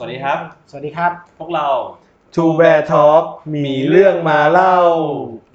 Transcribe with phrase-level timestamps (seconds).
[0.00, 0.38] สวัสดีครับ
[0.70, 1.66] สวัสดีครับ พวกเรา
[2.34, 3.22] ทูแบร์ท็อก
[3.54, 4.76] มีเรื่องมาเล่า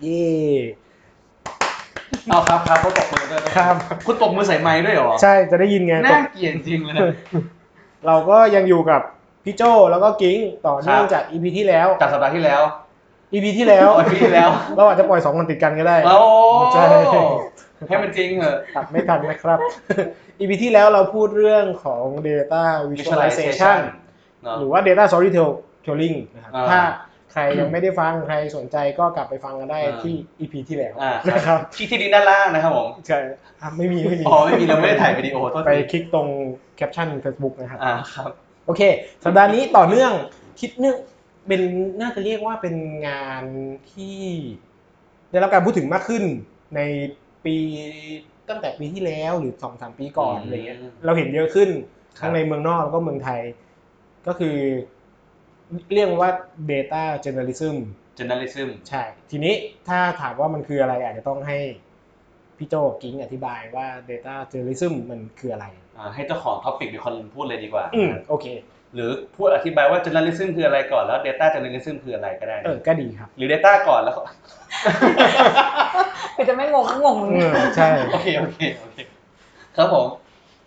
[0.02, 0.32] เย่
[2.30, 7.02] เอาครับครับเขาตบมือด้วยครับ คุณตบมือใส่ไม้ด้วยเหรอใช่จะได้ยินไงน่าเกลียดจริงเลยนะ
[8.08, 9.02] เราก็ยังอยู่กับ
[9.44, 12.62] พี่โจแล้วก็กิ้งต่อเนื่องครับจาก EP ที่แล้วจากสัปดาห์ที่แล้ว
[13.34, 16.18] EP ที่แล้วอ๋อ EP ที่แล้ว เราอาจจะปล่อยสองวันติดกันก็ได้โอ้
[16.74, 16.84] ใช่
[17.88, 19.60] ให้มันจริงเหรอะตัดไม่ทันนะครับ
[20.40, 24.03] EP ที่แล้วเราพูดเรื่องของ Data Visualization เนอะ
[24.60, 26.80] หรือว่า Data Storytelling นะครับอ่าถ้า
[27.32, 33.20] ใครยังไม่ได้ฟังใครสนใจก็กลับไปฟังกันได้อ่าที่ EP ที่แล้วอ่านะครับที่ที่ดินด้านล่างนะครับผมใช่
[33.62, 36.28] อะไม่มีไม่มีอ๋อไม่มีเราไม่ได้ถ่ายวิดีโอโทษไปทีคลิกตรง
[36.78, 38.32] แคปชั่น Facebook นะครับอ่าครับ
[38.66, 38.82] โอเค
[39.24, 40.12] สัปดาห์นี้ต่อเนื่อง
[40.60, 40.98] คิดเนื่อง
[41.48, 41.62] เป็น
[42.02, 42.76] น่าจะเรียกว่าเป็น
[43.08, 43.44] งาน
[43.94, 44.20] ที่
[45.32, 46.24] ได้รับการพูดถึงมากขึ้น
[46.76, 46.80] ใน
[47.46, 47.56] ปี
[48.50, 51.70] ตั้งแต่ปีที่แล้วหรือสองสามปีก่อนอืมอะไรเงี้ยเราเห็นเยอะขึ้น
[52.18, 53.40] ครับทั้งในเมืองนอกแล้วก็เมืองไทย
[54.28, 54.56] ก็คือ
[55.94, 56.32] เรียกว่า
[56.72, 57.76] data journalism
[58.18, 59.54] journalism ใช่ ทีนี้
[59.88, 61.60] ถ้าถามว่ามันคืออะไรอาจจะต้องให้
[62.58, 65.66] พี่โจกิ้งอธิบายว่า data journalism มันคืออะไร
[65.98, 68.46] อ่าให้เจ้าของท็อปิกเป็นคนพูดเลยดีกว่าอืมโอเค
[68.94, 74.22] หรือพูดอธิบายว่า journalism คืออะไรก่อนแล้ว data journalism คืออะไรก็ได้เออก็ดีครับ หรือ data ก่อนแล้วก็
[76.36, 77.18] คือจะไม่งงก็งง
[77.54, 78.98] เออใช่โอเคโอเคโอเค
[79.78, 80.06] ครับผม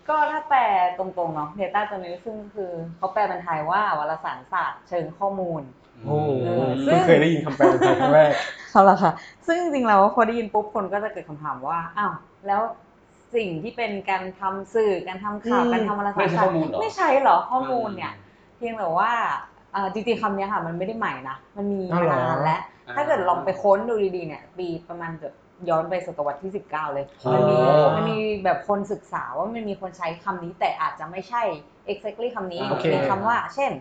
[0.09, 0.61] ก็ถ้าแปล
[0.99, 5.62] ตรงๆเนาะ Data Journalism คือเขาแปลเป็นไทยว่าวารสารศาสตร์เชิงข้อมูล
[6.05, 8.33] โอ้โหเออเพิ่งเคยได้ยินคำแปลเป็นไทยครั้งแรก
[8.71, 9.12] เอาละค่ะ
[9.47, 12.12] ซึ่งจริงๆแล้วพอได้ยินปุ๊บคนก็จะเกิดคำถามว่า อ้าว
[12.47, 12.61] แล้ว
[13.34, 18.12] สิ่งที่เป็นการทำสื่อ การทำข่าว อืม การทำวารสารไม่ใช่ศาสข้ตอร์มูลเหรอไม่ใช่เหรอข้อมูลเนี่ย
[18.57, 19.12] เพียงแต่ว่า
[19.73, 25.34] เอ่อจริงๆคำเนี้ยค่ะ มันไม่ได้ใหม่นะ มันมีอ้าวเหรอ มานานแล้วอ่าถ้าเกิดลองไปค้นดูดีๆเนี่ย ปีประมาณแบบ
[25.69, 27.56] ย้อนไปศตวรรษที่ 19 เลยโอ้มันมี
[27.97, 31.43] มันมีแบบคนศึกษาว่ามันมีคนใช้คำนี้แต่อาจจะไม่ใช่
[31.93, 33.72] exactly คำนี้ โอเค มีคำว่า เช่น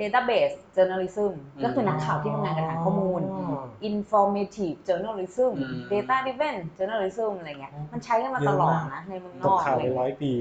[0.00, 1.32] database journalism
[1.64, 10.32] ก็คือนักข่าวที่ทำงานกับฐานข้อมูลอ๋อ informative journalism อืม data driven journalism อะไรเงี้ยอ๋อมันใช้กันมาตลอดนะ ในเมืองนตกอกข่าวอะไรไปร้อเงี้ยยปี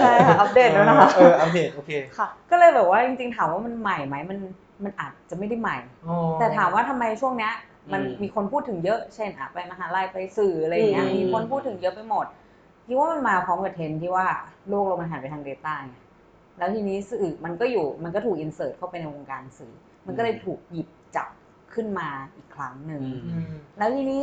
[0.00, 4.38] ใช่ค่ะ อัปเดตแล้วนะคะ เอออัปเดตโอเคค่ะ ก็เลยแบบว่าจริงๆ ถามว่ามันใหม่ไหมมัน
[4.84, 5.78] มันอาจจะไม่ได้ใหม่
[6.38, 7.52] แต่ถามว่าทำไมช่วงเนี้ย
[7.92, 12.26] มันอืมมีคนพูดถึงเยอะเช่นอะไปมหาลัยไปสื่ออะไรอย่างเงี้ยอืมมีคนพูดถึงเยอะไปหมด
[12.86, 14.26] คิดว่ามันมาพร้อมกับเทรนด์ที่ว่า
[14.68, 15.94] โลกเรามันหันไปทาง Data ไง
[16.58, 19.72] แล้วทีนี้สื่อมันก็อยู่มันก็ถูกอินเสิร์ตเข้าไปในวงการสื่อ
[20.06, 21.28] มันก็เลยถูกหยิบจับ
[21.74, 24.22] ขึ้นมาอีกครั้งหนึ่งอืมแล้วทีนี้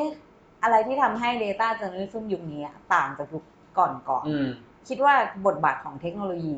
[0.64, 3.44] อะไรที่ทำให้ Data Journalism ยุคนี้อะต่างจากยุค
[3.78, 4.48] ก่อนก่อนๆอืม
[4.88, 5.16] คิดว่า
[5.46, 6.56] บทบาทของเทคโนโลยี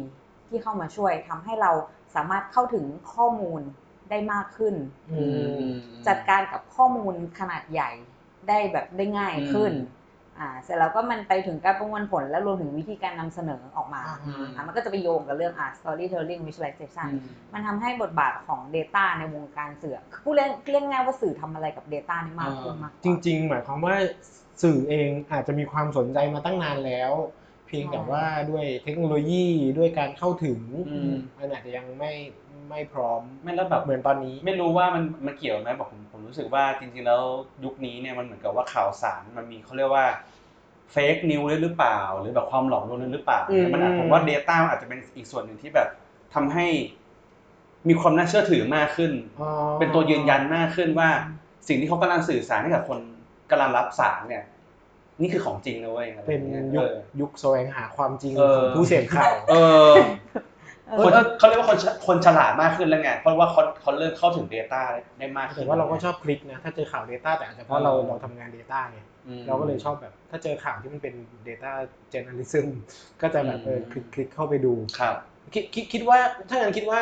[0.47, 1.72] ที่เข้ามาช่วยทำให้เรา
[2.16, 3.62] สามารถเข้าถึงข้อมูล
[4.09, 4.75] ได้มากขึ้น
[5.12, 5.23] อื
[5.62, 5.66] ม
[6.07, 7.91] จัดการกับข้อมูลขนาดใหญ่
[8.47, 9.95] ได้แบบได้ง่ายขึ้นอืม
[10.40, 17.09] อ่าเสร็จแล้วก็มันไปถึงการประมวลผลและรวมถึงวิธีการนำเสนอออกมาอืมอ่ามันก็จะไปโยงกับเรื่องอ่า storytelling visualization
[17.53, 23.95] มันทำให้บทบาทของ Data ในวงการสื่อคือผู้เล่นเรียกง่ายว่าสื่อทำอะไรกับ Data นี่มากขึ้นมากกว่าจริง ๆ หมายความว่า
[24.63, 27.12] สื่อเองอาจจะมีความสนใจมาตั้งนานแล้ว
[27.68, 29.45] เพียงแต่ว่าด้วยเทคโนโลยี
[29.78, 32.12] ด้วยการเข้าถึงอืมมันอาจจะยังไม่
[32.70, 37.22] ไม่พร้อมไม่แล้วแบบเหมือนตอนนี้ ไม่รู้ว่ามันมันเกี่ยวไหมบอกผมผมรู้สึกว่าจริงๆแล้ว
[37.64, 40.06] ยุคนี้เนี่ยมันเหมือนกับว่าข่าวสารมันมีเขาเรียกว่า
[40.92, 45.88] เฟกนิวหรือเปล่า หรือแบบความหลอกลวงหรือเปล่าอืมมันอาจผมว่า Data มันอาจจะเป็นอีกส่วนหนึ่งที่แบบ
[46.34, 46.68] ทำให้
[47.88, 49.12] มีความน่าเชื่อถือมากขึ้น
[49.42, 49.50] อ๋อ
[49.80, 51.10] เป็นตัวยืนยันมากขึ้นว่า
[51.68, 53.00] สิ่งที่เขากำลังสื่อสารให้กับคน
[53.52, 54.44] กำลังรับสารเนี่ย
[55.22, 56.92] นี่คือของจริงนะเว้ยอะไรเป็นอย่างยุเงี้คย
[57.22, 59.56] ยุคแสวงหาความจริงเออของผู้เสพข่าวเอ
[59.94, 59.98] อเออ
[61.06, 64.81] คนเขาเรียกว่าคนฉคนฉลาดมากขึ้นแล้วไงเพราะว่าเขาเขาเริ่มเข้าถึง Data
[65.20, 71.14] ได้มากขึ้แต่นว่าเราก็ชอบคลิกนะถ้าเจอข่าว Data แต่อาจจะเพราะเราเออเราทำงาน Data ไงอืมเราก็เลยชอบแบบ ถ้าเจอข่าวที่มันเป็น
[71.48, 71.72] Data
[72.14, 72.68] Journalism
[73.22, 75.16] ก็จะแบบเอออืมคลิกคลิกเข้าไปดูครับ
[75.53, 76.19] คิดคิดคิดว่า
[76.50, 77.00] ถ้างั้นคิดว่า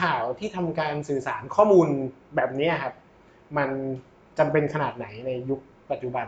[0.00, 1.86] ข่าวที่ทำการสื่อสารข้อมูล
[2.36, 2.94] แบบเนี้ยครับ
[3.58, 3.70] มัน
[4.38, 6.26] จำเป็นขนาดไหนในยุคปัจจุบัน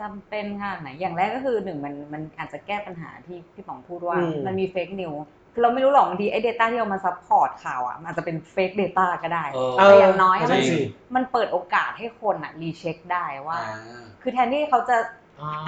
[0.00, 5.12] จำเป็นขนาดไหนอย่างแรกก็คือหนึ่งมันมันอาจจะแก้ปัญหาที่พี่ป๋องพูดว่า อืม มันมี fake news
[5.52, 10.78] คือเราไม่รู้หรอกบางทีไอ้ Data ที่เอามา support ข่าวอะมันอาจจะเป็นเฟก Data ก็ได้ เออ แต่อย่างน้อยอะใช่มันสิ
[11.14, 14.96] มันเปิดโอกาสให้คนอะ recheck ได้ว่า อ่า คือแทนที่เขาจะ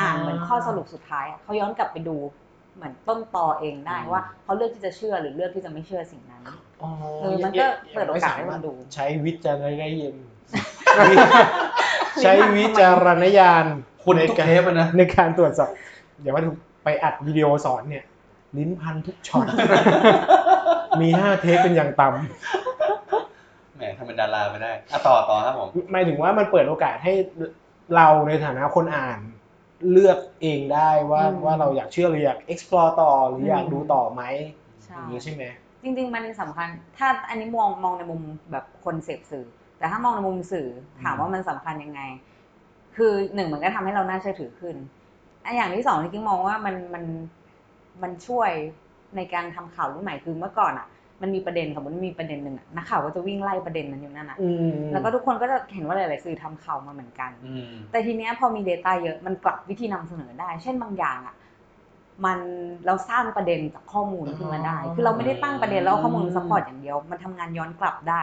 [0.00, 2.17] อ่านเหมือนข้อสรุปสุดท้ายอะเขาย้อนกลับไปดู
[2.76, 6.43] เหมือนต้นตอเองได้อืม ว่าเขาเลือกที่จะเชื่อหรือเลือกที่จะไม่เชื่อสิ่งนั้น
[6.82, 6.90] อ๋อ
[7.20, 7.64] เออมันก็
[7.94, 10.14] เปิดโอกาสให้คนดู ใช้วิจารณญาณ
[12.23, 13.67] ใช้วิจารณญาณ
[14.06, 15.70] คุณในทุกการเทปอะนะ ในการตรวจสอบ
[16.20, 16.43] เดี๋ยวว่า
[16.85, 18.05] ไปอัดวิดีโอสอนเนี่ย
[18.56, 19.47] ลิ้นพันทุกช็อต
[21.00, 22.08] มีห้าเทคเป็นอย่างต่
[23.76, 27.12] แหมทำเป็นดาราไปได้อะต่อต่อครับผมำหมายถึงว่ามันเปิดโอกาสให้
[27.97, 29.19] เราในฐานะคนอ่าน
[29.93, 34.23] เลือกเองได้ว่าอืมว่าเราอยากเชื่อหรืออยาก explore ต่อหรืออยากอืมดูต่อไหม
[34.85, 35.44] ใช่อย่างนี้ใช่ไหม
[35.82, 36.69] จจริงๆ มันสำคัญ
[36.99, 38.20] ถ้าอันนี้มองมองในมุม
[38.50, 39.47] แบบคนเสพสื่อ
[39.79, 40.69] แต่ถ้ามองในมุมสื่อ
[41.02, 42.00] ถามว่ามันสำคัญยังไง
[42.96, 44.76] คือหนึ่งมันก็ทำให้เราน่าเชื่อถือขึ้น
[45.44, 47.04] อันอย่างที่สองที่กิ๊งมองว่ามันมัน
[48.02, 48.50] มันช่วย
[49.16, 50.87] ในการทำข่าวรุ่นใหม่คือเมื่อก่อนอะ
[51.22, 61.34] มันมีประเด็นสมมติมันมีประเด็นหนึ่งอะนักข่าวก็จะวิ่งไล่ประเด็นนั้นอยู่นั่นอะอืมแล้วก็ทุกคนก็จะเห็นว่าหลายๆสื่อทำข่าวมาเหมือนกันอืมแต่ทีเนี้ยพอมี Data เยอะมันกลับวิธีนำเสนอได้ เช่นบางอย่างอะ
[62.25, 62.38] มัน
[62.87, 68.22] เราสร้างประเด็นจากข้อมูลขึ้นมาได้อ๋อคือเราไม่ได้ตั้งประเด็นแล้วเอาข้อมูล support อย่างเดียว มันทำงานย้อนกลับได้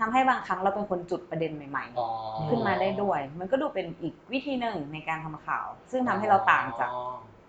[0.00, 6.90] ทำให้บางครั้งเราเป็นคนจุดประเด็นใหม่อ๋อๆขึ้นมาได้ด้วย มันก็ดูเป็นอีกวิธีหนึ่งในการทำข่าว ซึ่งทำให้เราต่างจาก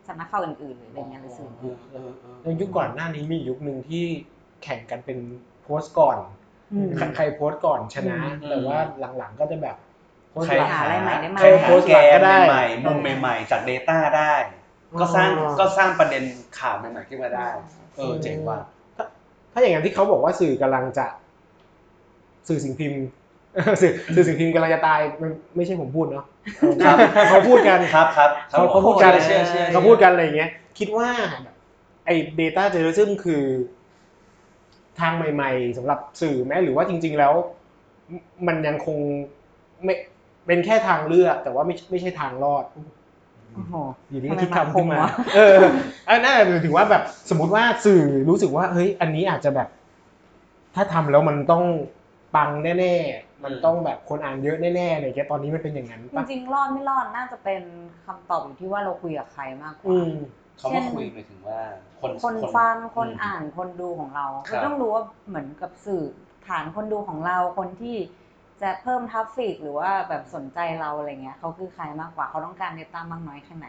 [0.07, 4.03] สำนักข่าวอื่นๆหรืออะไรเงี้ยหรือสื่อเออเออเออในยุคก่อนหน้านี้มียุคหนึ่งที่
[4.63, 5.18] แข่งกันเป็น
[5.63, 6.18] โพสต์ก่อน
[6.74, 8.77] อืมใครใครโพสต์ก่อนชนะอืมแต่ว่า
[9.18, 9.75] หลังๆก็จะแบบ
[10.31, 14.33] โพสต์ใครหลังหาอะไรใหม่ได้ไหมใครโพสต์แกหลังก็นได้ใหม่ๆมุมใหม่ๆ จาก Data ได้
[15.00, 16.24] ก็สร้างอ๋อก็สร้างประเด็น
[16.59, 17.47] ข่าวใหม่ๆขึ้นมาได้
[17.95, 18.59] เออเจ๋งว่ะ
[18.97, 19.06] ถ้า
[19.53, 21.06] ถ้าอย่างนั้นที่เขาบอกว่าสื่อกำลังจะ
[22.47, 23.01] สื่อสิ่งพิมพ์
[23.81, 26.25] สื่อสื่อสิ่งพิมพ์กำลังจะตายมันไม่ใช่ผมพูดเนาะ
[26.86, 26.97] ครับ
[27.30, 31.09] เขาพูดกันครับครับเขาเขาพูดกันเชื่อเชื่อเขาพูดกันอะไรอย่างเงี้ย คิดว่า
[32.06, 33.44] ไอ้ data journalism คือ
[35.00, 37.33] ทางใหม่ ๆสำหรับสื่อไหมหรือว่าจริง ๆแล้ว
[38.47, 38.97] มันยังคง
[39.83, 39.94] ไม่
[40.47, 42.65] เป็นแค่ทางเลือก แต่ว่าไม่ไม่ใช่ทางรอด
[43.53, 43.75] โอ้โห
[44.09, 45.57] อยู่ดีทำก็ไมคิดคำขึ้นมาคมมาวะเออ
[46.09, 49.68] อันนั้นหมายถึงว่าแบบสมมติว่าสื่อรู้สึกว่า เฮ้ย อันนี้อาจจะแบบ
[50.75, 51.63] ถ้าทำแล้วมันต้อง
[52.36, 52.50] ปัง
[52.80, 57.62] แน่ๆ มันต้องแบบคนอ่านเยอะแน่ๆอะไรเงี้ยตอนนี้มันเป็นอย่างนั้นจปะริงๆรอดไม่รอดน่าจะเป็น
[58.06, 60.14] คำตอบอยู่ที่ว่าเราคุยกับใครมากกว่าอืม
[60.58, 61.62] เขามาคุยไปถึงว่า
[62.02, 66.04] คนคนฟังคนมอ่านคนดูของเราครับก็ต้องรู้ว่าเหมือนกับสื่อ
[66.48, 67.96] ฐานคนดูของเราคนที่
[68.62, 73.68] จะเพิ่มทัฟฟิกหรือว่าแบบสนใจเราอะไรเงี้ยเขาคือใครมากกว่าเขาต้องการเดต้ามากน้อยแค่ไหน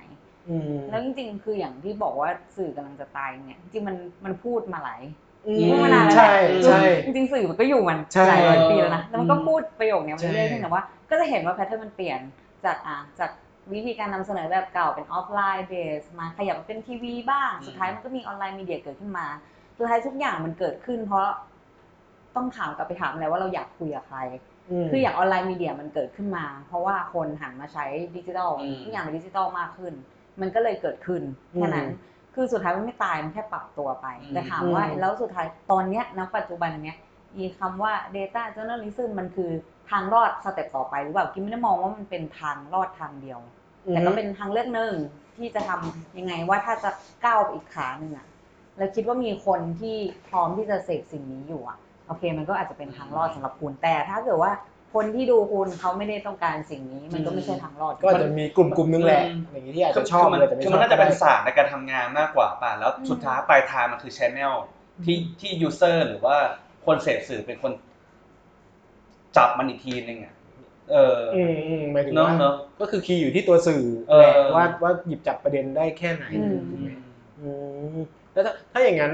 [0.49, 5.26] อืมแล้วจริงๆ คืออย่างที่บอกว่าสื่อกำลังจะตายเนี่ยจริงๆมันมันพูดมาหลายอื
[5.71, 6.33] พูดมานานแล้วแหใช่ละ
[6.67, 12.21] ใช่จริงๆสื่อมันก็อยู่มันใช่หลายร้อยปีแล้วนะแล้วมันก็อืมพูดประโยคเนี้ยมาเรื่อยๆใช่เพียงแต่ว่า ก็จะเห็นว่า pattern มันเปลี่ยน
[12.65, 13.31] จากอะจาก
[13.73, 19.27] วิธีการนำเสนอแบบเก่าเป็น offline base มาขยับมาเป็นทีวีบ้าง สุดท้ายมันก็มี online media เกิดขึ้นมา
[19.77, 21.29] สุดท้ายทุกอย่างมันเกิดขึ้น เพราะ
[22.37, 24.19] ต้องถามกลับไปถามแล้วว่าเราอยากคุยกับใคร
[24.87, 27.85] มคืออย่าง online media มันเกิดขึ้นมา เพราะว่าคนหันมาใช้
[28.17, 29.93] ดิจิทัลอืมทุกอย่างเป็นดิจิทัลมากขึ้น
[30.41, 31.23] มันก็เลยเกิดขึ้น
[31.55, 36.97] แค่นั้นอืม คือสุดท้ายมันไม่ตายมันแค่ปรับตัวไปอืมแต่ถามว่าอืมแล้วสุดท้ายตอนเนี้ยณปัจจุบันเนี้ย
[37.35, 39.51] อีคำว่า Data Journalism มันคือ
[39.91, 43.41] ทางรอดสเต็ปต่อไปหรือเปล่ากิมไม่ได้มองว่ามันเป็นทางรอดทางเดียว
[43.91, 44.95] แต่ก็เป็นทางเลือกหนึ่ง
[45.37, 46.91] ที่จะทำยังไงว่าถ้าจะ
[47.25, 48.27] ก้าวไปอีกขาหนึ่งอะ
[48.79, 49.97] แล้วคิดว่ามีคนที่
[50.29, 54.53] พร้อมที่จะเสพสิ่งนี้อยู่อะโอเค มันก็อาจจะเป็นทางรอดสำหรับคุณแต่ถ้าเกิดว่า
[54.97, 64.53] คนที่ดูคุณเขาไม่ได้ต้องการสิ่งนี้ มันก็ไม่ใช่ทางรอด ก็จะมีกลุ่มกลุ่มนึงแหละอืมอย่างนี้ที่อาจคือจะชอบคือมันเลยแต่ไม่คือชมันอบน่าจะเป็นก็ได้ศาสตร์ในการทำงานมากกว่าป่ะแล้วสุดท้ายปลายทางมันคือชแนล
[65.05, 66.37] ที่ที่ยูเซอร์หรือว่า
[66.87, 67.73] คนเสพสื่อเป็นคน
[69.37, 70.35] จับมันอีกทีนึงอะ
[70.93, 76.91] เอออืมอืมหมายถึงเนอะว่าเนอะก็คือคีย์อยู่ที่ตัวสื่อเออแหละว่าว่าหยิบจับประเด็นได้แค่ไหนอืมถูกไหม
[77.41, 77.49] อื
[77.95, 77.99] ม
[78.33, 79.13] แล้วถ้าถ้าอย่างนั้น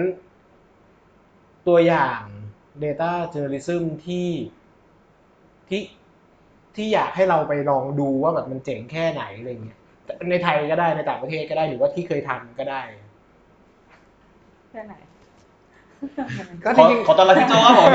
[1.68, 2.20] ตัวอย่าง
[2.82, 4.28] Data Journalism ที่
[5.72, 5.82] ที่
[6.76, 12.82] ที่อยากให้เราไปลองดูว่าแบบมันเจ๋งแค่ไหนอะไรเงี้ยแต่ในไทยก็ได้ในต่างประเทศก็ได้หรือว่าที่เคยทำก็ได้
[14.70, 14.94] แค่ไหน
[16.64, 17.90] ก็ขจอริงขอต้อนรับพี่โจ้ครับผม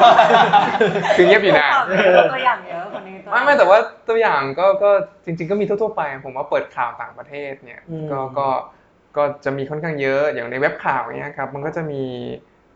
[0.00, 1.72] ๆคือเงียบอยู่นาน
[2.32, 3.78] ตัวอย่างเยอะคนนี้ตัวไม่ไม่แต่ว่า
[4.08, 4.90] ตัวอย่างก็ก็
[5.24, 8.48] จริง ๆ ก็มีทั่วๆไป ผมว่าเปิดข่าวต่างประเทศเนี่ยอืมก็ก็
[9.16, 12.02] ก็จะมีค่อนข้างเยอะอย่างในเว็บข่าวเนี้ยครับมันก็จะมี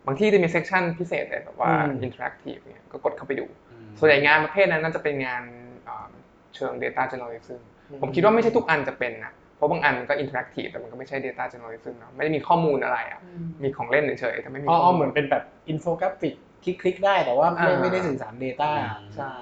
[0.05, 3.45] บางที่จะมี section พิเศษเลยแบบว่าอืม interactive เนี่ยก็กดเข้าไปดู
[3.97, 5.43] ส่วนใหญ่งานประเภทนั้นน่าจะเป็นงาน
[5.87, 6.07] อ่า
[6.55, 7.59] เชิง Data Journalism
[8.01, 18.69] ผมคิดว่าไม่ใช่ทุกอันจะเป็นนะเพราะบางอันมันก็ interactive แต่มันก็ไม่ใช่ Data Journalism เนอะไม่ได้มีข้อมูลอะไรอะอืมมีของเล่นเฉยๆแต่ไม่มีอ๋อข้อ๋ออมูลเหมือนเป็นแบบอินโฟกราฟิกคลิกคลิกได้แต่ว่าไม่อ่าไม่ได้สื่อสาร Data
[19.17, 19.33] ใช่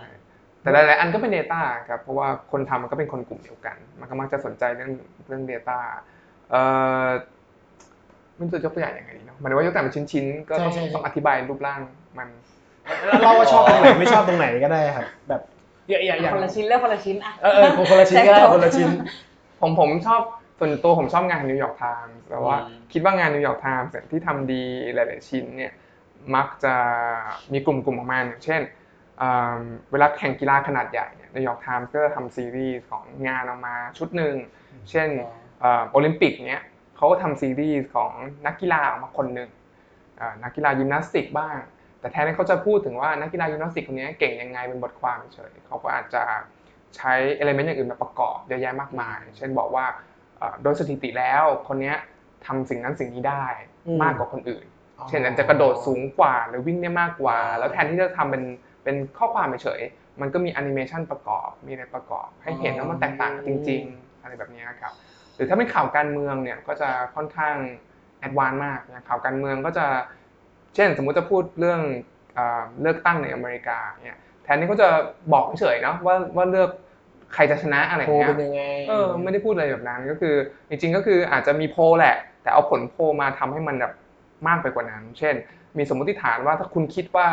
[0.61, 4.91] แต่หลายๆอันก็เป็น Data ครับเพราะว่าคนทำมันก็เป็นคนกลุ่มเดียวกัน มันก็มักจะสนใจเรื่อง
[5.27, 5.77] เรื่อง Data
[6.49, 6.61] เอ่
[7.07, 7.09] อ
[8.35, 11.81] ไมันจะยกตัวอย่างยังไงดีเนาะหมายถึงว่ายกตัวอย่างเป็นชิ้นๆก็ต้องใช่ใช่ต้องอธิบายรูปร่าง
[12.17, 12.56] มันแล้ว
[13.21, 15.41] เราว่าชอบตรงไหนไม่ชอบตรงไหนก็ได้ครับ แบบ
[15.89, 18.89] อย่างอย่างอย่างคนละชิ้นเลือกคนละชิ้นอะเออเออคนละชิ้นก็ได้คนละชิ้น
[19.61, 20.21] ผมผมชอบ
[20.59, 24.63] ส่วนตัวผมชอบงาน New York Times แต่ว่าอืมคิดว่างาน New York Times ที่ทำดี
[24.93, 25.73] หลาย ๆ ชิ้นเนี่ย
[26.35, 26.75] มักจะ
[27.53, 28.61] มีกลุ่มกลุ่มของมันอย่างเช่น
[29.17, 29.59] เอ่อ
[29.91, 34.35] เวลาแข่งกีฬาขนาดใหญ่เนี่ย New York Times ก็จะทำซีรีส์ของงานออกมาชุดหนึ่ง
[34.89, 35.09] เช่น
[35.59, 36.63] เอ่อโอลิมปิกเนี้ย
[36.95, 38.11] เขาก็ทำซีรีส์ของ
[38.45, 39.49] นักกีฬาออกมาคนหนึ่ง
[40.17, 41.55] เอ่อนักกีฬายิมนาสติกบ้าง
[41.99, 46.23] แต่แทนที่เขาจะพูดถึงว่านักกีฬายิมนาสติกคนนี้เก่งยังไงเป็นบทความเฉยเขาก็อาจจะ
[46.95, 49.85] ใช้ element อย่างอื่นมาประกอบเยอะแยะมากมาย เช่นบอกว่า
[50.63, 51.93] โดยสถิติแล้วคนนี้
[52.45, 53.45] ทำสิ่งนั้นสิ่งนี้ได้
[54.03, 54.65] มากกว่าคนอื่น
[55.09, 58.43] เช่นอาจจะกระโดดสูงกว่าหรือวิ่งได้มากกว่า แล้วแทนที่จะทำเป็น
[58.83, 59.81] เป็นข้อความเฉย
[60.21, 64.93] มันก็มีแอนิเมชันประกอบมีอะไรประกอบ ให้เห็นว่ามันแตกต่างกันจริง ๆ อะไรแบบนี้ครับ
[65.35, 67.55] หรือถ้าเป็นข่าวการเมืองเนี่ยก็จะค่อนข้าง
[68.19, 69.85] advance มากนะข่าวการเมืองก็จะ
[70.75, 71.81] เช่นสมมุติจะพูดเรื่อง
[72.35, 74.87] เอ่อเลือกตั้งในอเมริกาเนี่ยแทนที่เขาจะ
[75.33, 76.69] บอกเฉยๆเนาะว่าว่าเลือก
[77.33, 80.35] ใครจะชนะอะไรอย่างเงี้ย โพลเป็นยังไงเออไม่ได้พูดอะไรแบบนั้นก็คือ
[80.69, 83.93] จริงๆก็คืออาจจะมีโพลแหละ แต่เอาผลโพลมาทำให้มันแบบ
[84.47, 85.35] มากไปกว่านั้น เช่น
[85.77, 87.27] มีสมมติฐานว่าถ้าคุณคิดว่า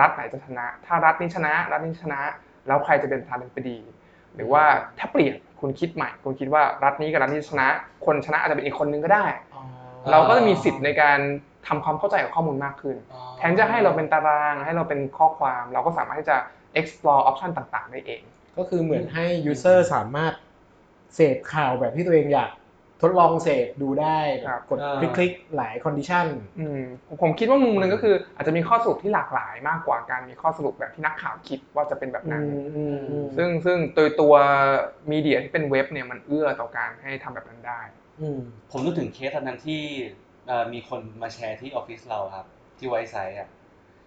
[0.00, 2.20] รัฐไหนจะชนะ ถ้ารัฐนี้ชนะ รัฐนี้ชนะ
[2.66, 3.78] แล้วใครจะเป็นประธานาธิบดี
[4.34, 4.64] หรือว่า
[4.98, 7.66] ถ้าเปลี่ยนคุณคิดใหม่ คุณคิดว่ารัฐนี้กับรัฐนี้ชนะ
[8.06, 9.24] คนชนะอาจจะเป็นอีกคนนึงก็ได้
[9.54, 9.62] อ๋อ
[10.04, 11.18] อเราก็จะมีสิทธิ์ในการ
[11.68, 12.96] ทำความเข้าใจกับข้อมูลมากขึ้น
[13.38, 16.36] แทนจะให้เราเป็นตารางให้เราเป็นข้อความ เราก็สามารถที่จะ
[16.80, 18.22] explore option ต่างๆ ได้เอง
[18.58, 20.32] ก็คือเหมือนให้ user สามารถ
[21.14, 22.50] เสพข่าวแบบที่ตัวเองอยาก
[23.02, 24.80] ทดลองเสพดูได้แบครับบกด
[25.16, 26.26] คลิกๆหลาย condition
[26.58, 26.80] อืม
[27.22, 34.34] ผมคิดว่ามุมหนึงก็คือ อาจจะมีข้อสรุปที่หลากหลายมากกว่าการมีข้อสรุปแบบที่นักข่าวคิดว่าจะเป็นแบบอืนั้นมอืมอืมซึ่งซึ่งโดยตัว
[35.10, 37.80] มีเดียที่เป็นเว็บเนี่ยมันเอื้อต่อการให้ทำแบบนั้นได้
[38.20, 38.40] อืม
[38.70, 39.82] ผมนึกถึงเคสตอนนั้นที่
[40.29, 42.46] เอ่อมีคนมาแชร์ที่ออฟฟิศเราครับ
[42.78, 43.48] ที่ไวซ์ไซต์อะ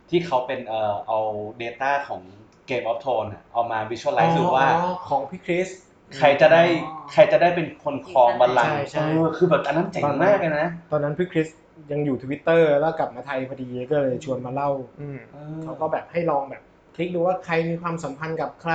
[0.09, 1.19] ที่เขาเป็นเอ่อเอา
[1.61, 2.21] Data ของ
[2.69, 5.69] Game of Thrones อะเอามา Visualize ดูว่าอ๋อของพี่คริส
[6.17, 6.63] ใครจะได้
[7.11, 11.47] ใครจะได้เป็นคนครองบัลลังก์ใช่ใช่เออคือแบบอันนั้นเจ๋งมากเลยนะ ตอนนั้นพี่คริส
[11.91, 14.69] ยังอยู่ทวิตเตอร์แล้วกลับมาไทยพอดีก็เลยชวนมาเล่า
[15.01, 15.19] อืม
[15.63, 16.63] เขาก็แบบให้ลองแบบ
[16.95, 18.73] คลิกดูว่าใครมีความสัมพันธ์กับใคร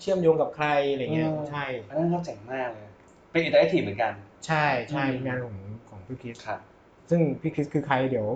[0.00, 2.88] เชื่อมโยงกับใครอะไรเงี้ยอืมใช่อันนั้นเขาเจ๋งมากเลย
[3.32, 4.12] เป็น interactive เหมือนกัน
[4.46, 5.56] ใช่ใช่อืมเป็นงานของ
[5.88, 6.60] ของพี่คริสครับ
[7.10, 8.26] ซึ่งพี่คริสคือใครเดี๋ยว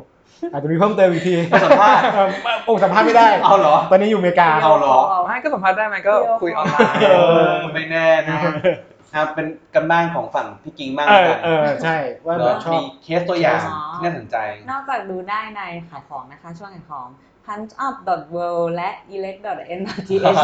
[0.53, 2.29] อาจจะมีเพิ่มเติมอีกทีไปสัมภาษณ์ เออ
[2.65, 6.13] โอ้สัมภาษณ์ไม่ได้เอาเหรอ ตอนนี้อยู่อเมริกา เอาเหรอ ไม่ก็สัมภาษณ์ได้ไหมก็
[6.43, 7.15] คุยออนไลน์เอ
[7.51, 8.37] อไม่แน่นะ
[9.15, 14.37] ครับเป็นกันบ้านของฝั่งพี่กิ้งบ้างเออกันเออใช่ว่าแบบชอบมีเคสตัวอย่างอ๋อที่น่าสนใจ
[14.71, 17.09] นอกจากดูได้ในขายของนะคะ ช่วงขายของ
[17.47, 20.35] punchup.world และ elect.n.th แล้ว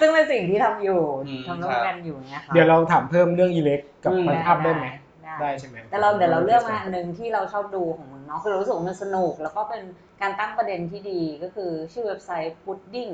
[0.00, 4.86] ซึ่งเป็นสิ่งที่ทำอยู่อืมทำร่วมกันอยู่เนี่ยค่ะ เดี๋ยวเราถามเพิ่มเรื่องอีเล็กกับอืม พันอัพได้ไหม
[5.40, 9.82] ได้ได้ใช่ไหมแต่เราเดี๋ยวเราเลือกมาอันหนึ่งที่เราชอบดูของมึงเนาะคือเรารู้สึกว่ามันสนุก แล้วก็เป็น
[10.20, 13.12] การตั้งประเด็นที่ดีก็คือชื่อเว็บไซต์ pudding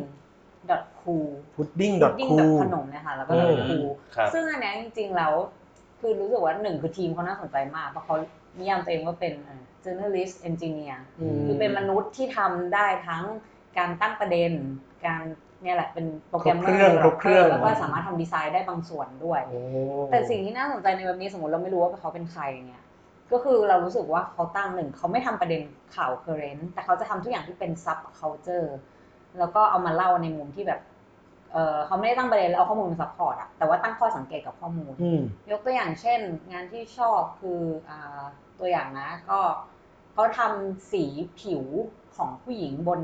[1.01, 5.33] cool พุดดิ้ง pudding แบบ cool ขนมเนี่ยค่ะแล้วก็อืม cool ครับซึ่งอันเนี้ยจริงๆแล้ว
[6.01, 8.17] คือรู้สึกว่าหนึ่งคือทีมเขาน่าสนใจมากเพราะเขา
[8.59, 13.25] นิยามตัวเองว่าเป็นเอ่อ journalist engineer อืมคือเป็นมนุษย์ที่ทำได้ทั้ง
[13.79, 14.53] การตั้งประเด็น
[15.07, 15.23] การ
[15.63, 19.61] เนี่ยแหละเป็นโปรแกรมเมอครบเครื่องร์ครบเครื่องแล้วก็สามารถทำดีไซน์ได้บางส่วนด้วยโอ้
[20.11, 22.83] แต่สิ่งที่น่าสนใจในเว็บนี้สมมติเราไม่รู้ว่าเขาเป็นใครเนี่ย
[23.33, 25.63] ก็คือเรารู้สึกว่าเขาตั้งหนึ่งเขาไม่ทำประเด็น
[25.95, 28.69] ข่าว current แต่เขาจะทำทุกอย่างที่เป็น subculture
[29.39, 30.81] แล้วก็เอามาเล่าในมุมที่แบบ
[31.53, 36.21] เออเขาไม่ได้ตั้งประเด็นแล้วเอาข้อมูลมา support อะแต่ว่าตั้งข้อสังเกตกับข้อมูลอืมยกตัวอย่างเช่น
[36.53, 38.23] งานที่ชอบคืออ่า
[38.59, 39.41] ตัวอย่างนะก็
[40.13, 41.05] เขาทำสี
[41.41, 41.65] ผิว
[42.17, 43.01] ของผู้หญิงบน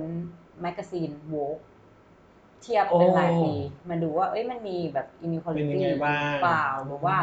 [0.60, 1.58] magazine Vogue
[2.64, 3.52] เทียบเป็นรายปี
[3.90, 7.18] มาดูว่าเอ้ยมันมีแบบเป็นยัง inequality ไงบ้างเปล่าหรือว่า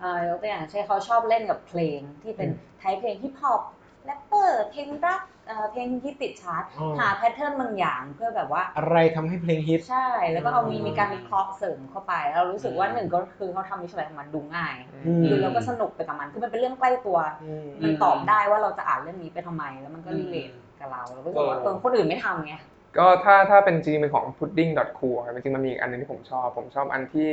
[0.00, 3.62] เอ่อยกตัวอย่างเช่นเขาชอบเล่นกับเพลงที่เป็นอืมไทยเพลงฮิปฮอป
[4.04, 14.74] แรปเปอร์เพลงรักเอ่อเพลงที่ติดชาร์ตอ๋อหา pattern บางอย่างเพื่อแบบว่า อะไรทำให้เพลงฮิตใช่ แล้วก็เอามีอืมมีการวิเคราะห์เสริมเข้าไป เรารู้สึกว่าอืมหนึ่งก็คือเขาทำ visual ออกมาดูง่าย
[15.06, 20.50] อืมดูแล้วก็สนุกไปกับมันคือมันเป็นเรื่องใกล้ตัวอืมมันตอบได้ว่าเราจะอ่านเรื่องนี้ไปทำไม แล้วมันก็ relate
[20.80, 22.54] กับเราเราก็รู้สึกว่าเออเออคนอื่นไม่ทำไง
[22.98, 27.30] ก็ถ้าถ้าเป็นจริงๆเป็นของ pudding.cool ครับจริงๆมันมีอีกอันหนึ่งที่ผมชอบ ผมชอบอันที่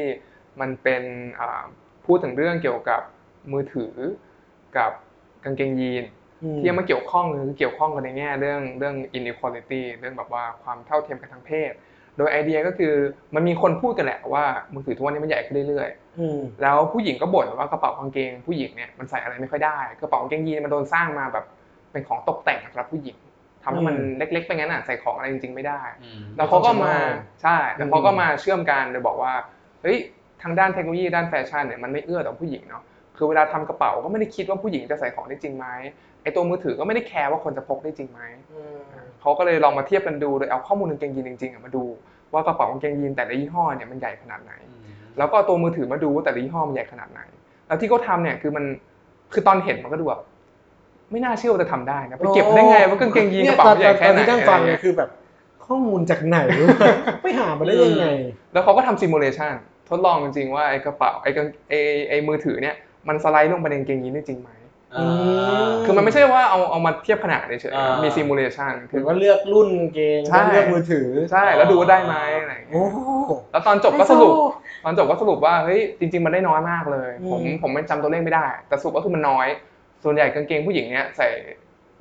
[0.61, 1.03] มันเป็น
[1.39, 1.63] อ่า
[2.05, 3.01] พูดถึงเรื่องเกี่ยวกับ
[3.51, 3.93] มือถือ
[4.77, 4.91] กับ
[5.43, 6.03] กางเกงยีน
[6.57, 11.71] ที่ยังมาเกี่ยวข้องคือเกี่ยวข้องกันในแง่เรื่องเรื่อง inequality เรื่องแบบว่าความเท่าเทียมกันทางเพศ
[12.17, 12.93] โดยไอเดียก็คือ
[13.35, 14.43] มันมีคนพูดกันแหละว่า
[14.73, 15.89] มือถือทุกวันนี้มันใหญ่ขึ้นเรื่อย
[16.19, 21.45] อืมๆแล้วผู้หญิงก็บ่นว่ากระเป๋ากางเกงผู้หญิงเนี่ยมันใส่อะไรไม่ค่อยได้กระเป๋ากางเกงยีนมันโดนสร้างมาแบบ
[21.91, 23.17] เป็นของตกแต่งสำหรับผู้หญิง
[23.63, 29.33] ทำให้มันอืมเล็กๆไปงั้นอะใส่ของอะไรจริงๆไม่ได้อืมแล้วเขาก็มา Functional ใช่แล้วเขาก็มาเชื่อมกันโดยบอกว่า
[29.81, 29.97] เฮ้ย
[30.43, 32.83] ทางด้านเทคโนโลยีด้านแฟชั่นเนี่ยมันไม่เอื้อต่อผู้หญิงเนาะ
[33.17, 35.67] คือเวลาทำกระเป๋าก็ไม่ได้คิดว่าผู้หญิงจะใส่ของได้จริงไหม
[36.23, 38.21] ไอตัวมือถือก็ไม่ได้แคร์ว่าคนจะพกได้จริงไหม
[38.53, 38.79] อืม
[39.21, 41.83] เขาก็เลยลองมาเทียบกันดูโดยเอาข้อมูลกางเกงยีนจริงๆอะมาดู
[42.33, 44.81] ว่ากระเป๋ากางเกงยีนแต่ละยี่ห้อเนี่ยมันใหญ่ขนาดไหนอืม
[45.17, 47.21] แล้วก็เอาตัวมือถือมาดูว่าแต่ละยี่ห้อมันใหญ่ขนาดไหน
[47.67, 48.65] แล้วที่เขาทำเนี่ยคือมัน
[49.33, 50.21] คือตอนเห็นมันก็ดูแบบ
[51.13, 55.09] ไม่น่าเชื่อว่าจะทำได้นะไปเก็บได้ไงว่ากางเกงยีนกระเป๋าใหญ่แค่ไหนตอนที่นั่งฟังอะไรเนี่เงี้ยยคือแบบ
[55.65, 56.69] ข้อมูลจากไหนวะ
[57.23, 58.05] ไม่หามาได้ยังไง
[58.53, 59.53] แล้วเขาก็ทำซิมูเลชัน
[59.89, 61.79] ทดลองจริงๆว่าไอ้กระเป๋าไอ้กางไอ้
[62.09, 62.75] ไอ้มือถือเนี่ย
[63.07, 64.49] มันสไลด์ลงไปในกางเกงยีนได้จริงไหม
[64.95, 74.33] อ่าคือมันไม่ใช่ว่าเอาเอามาเทียบขนาดเฉยอ่าๆมีซิมูเลชันหคืรืออว่าเลือกรุ่นกางเกงใช่แล้วเลือกมือถือใช่แล้วดูว่าได้ไหมอะไรอย่างเงี้โอ้ยโหแล้วตอนจบก็สรุป
[74.83, 79.47] ตอนจบก็สรุปว่าเฮ้ยจริง ๆ มันได้น้อยมากเลย ผมอืมผมไม่จำตัวเลขไม่ได้ แต่สรุปก็คือมันน้อย
[80.03, 81.27] ส่วนใหญ่กางเกงผู้หญิงเนี่ยใส่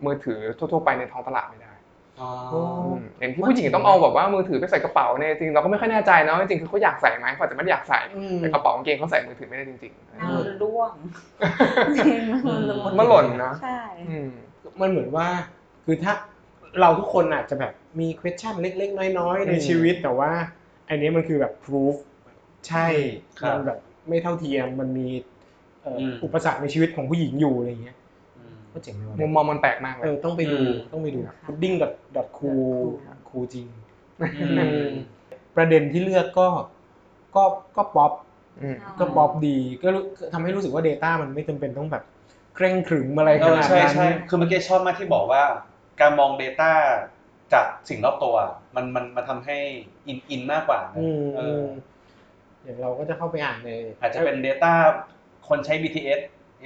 [0.04, 1.73] มือถือทั่วๆไปในท้องตลาดไม่ได้
[2.21, 2.61] อ๋อโอ้
[2.92, 10.92] อืมอย่างที่ผู้หญิงต้องเอาแบบว่ามือถือไปใส่กระเป๋าเนี่ยจริงๆเราก็ไม่ค่อยแน่ใจเนาะจริงๆคือเขาอยากใส่ไหมเขาอาจจะไม่ได้อยากใส่อืมแต่กระเป๋ากางเกงเขาใส่มือถือไม่ได้จริงน้ำมันร่วง
[11.97, 14.30] จริงมันร่วงๆมันหล่นนะใช่อืม
[14.80, 15.26] มันเหมือนว่า
[15.85, 16.12] คือถ้า
[16.80, 20.30] เราทุกคนอาจจะแบบมี question เล็ก ๆ น้อยๆในอืมชีวิตแต่ว่า
[20.88, 21.94] อันนี้มันคือแบบ proof
[22.68, 22.87] ใช่
[23.40, 23.78] ครับมันแบบ
[24.09, 27.97] ไม่เท่าเทียมมันมีเอ่ออมอุปสรรคในชีวิตของผู้หญิงอยู่อะไรเงี้ย
[28.39, 31.77] อืมก็เจ๋งเลยว่ะมุมมองมันแปลกมากเลเอยอต้องไปดูอืมต้องไปดูครับ pudding
[32.17, 32.83] dot cool
[33.29, 33.67] cool จริง
[34.41, 34.49] อื
[34.87, 34.91] ม
[35.57, 36.49] ประเด็นที่เลือกก็
[37.37, 37.45] ก็
[37.77, 38.12] ก็ป๊อป
[38.62, 40.03] อืมก็ป๊อปดีก็รู้
[40.35, 42.05] ทำให้รู้สึกว่า Data มันไม่จำเป็นต้องแบบ
[42.55, 45.43] เคร่งขรึมอะไรเอขอนาดใช่นั้นใช่คือเมื่อกี้ชอบมากที่บอกว่า
[46.01, 46.71] การมอง Data
[47.53, 48.35] จากสิ่งรอบตัว
[48.77, 49.57] มันมันมันทำให้
[50.07, 51.67] อินอินมากกว่านะอืมเออือม
[52.65, 53.71] อย่างเราก็จะเข้าไปอ่านใน
[54.01, 54.73] อาจจะเป็น Data
[55.49, 56.20] คนใช้ BTS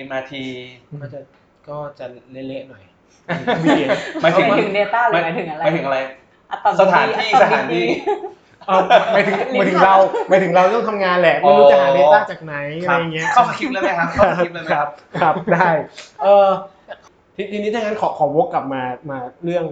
[0.07, 0.33] MRT
[1.03, 1.21] ก็จะ
[1.69, 2.83] ก็จะเละๆหน่อย
[4.23, 5.99] หมายถึงหมายถึง Data หรือหมายถึงอะไรหมายถึงอะไร
[6.51, 7.93] อะตอมสถานที่อะตอมสถานที่ดี
[8.67, 8.79] เอา
[9.13, 9.97] หมายถึงหมายถึงเรา
[10.29, 12.55] หมายถึงเราต้องทำงานแหละไม่รู้จะหา Data จากไหน
[12.89, 14.89] คอะไรรับเงี้ยเข้าคลิปเลยไหมครับเข้าคลิปเลยไหมคครัรับบ
[15.21, 15.69] ครับได้
[16.23, 16.49] เออ
[17.37, 19.65] ทีทีนี้ถ้างั้นขอขอวกกลับมามาเรื่อง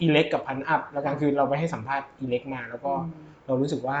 [0.00, 2.92] อีเล็กกับพันอัพแล้วกันคือเราไปให้สัมภาษณ์อีเล็กมา แล้วก็
[3.46, 3.98] เรารู้สึกว่า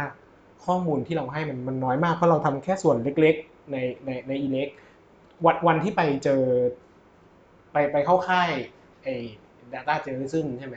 [0.66, 4.68] ข้อมูลที่เราให้มันมันน้อยมากเพราะเราทำแค่ส่วนเล็กๆ ในในในอีเล็ก
[5.44, 6.42] วันวันที่ไปเจอ
[7.72, 8.50] ไปไปเข้าค่าย
[9.02, 9.14] ไอ้
[9.72, 10.76] data journalism ใช่ไหม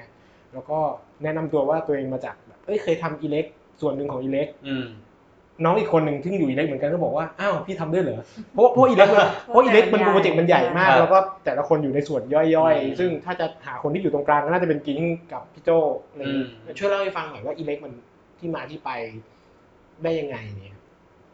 [0.54, 0.78] แล้วก็
[1.24, 3.46] แนะนำตัวว่าตัวเองมาจากแบบเอ้ยเคยทำอีเล็ก
[3.82, 4.88] ส่วนหนึ่งของอีเล็กอืม
[5.66, 8.22] น้องอีกคนหนึ่งที่อยู่อีเล็กเหมือนกันก็บอกว่าอ้าวพี่ทำด้วยเหรอ
[8.54, 15.02] เพราะว่าเพราะอีเล็กมันเพราะอีเล็กมันโปรเจกต์มันใหญ่มากครับแล้วก็แต่ละคนอยู่ในส่วนย่อยอืมๆซึ่งถ้าจะหาคนที่อยู่ตรงกลางก็น่าจะเป็นกิ้ง
[15.34, 15.70] กับพี่โจ
[16.10, 17.94] อะไรอย่างงี้อืมช่วยเล่าให้ฟังหน่อยว่าอีเล็กมัน
[18.40, 18.90] ที่มาที่ไป
[20.04, 20.78] ได้ยังไงเนี่ย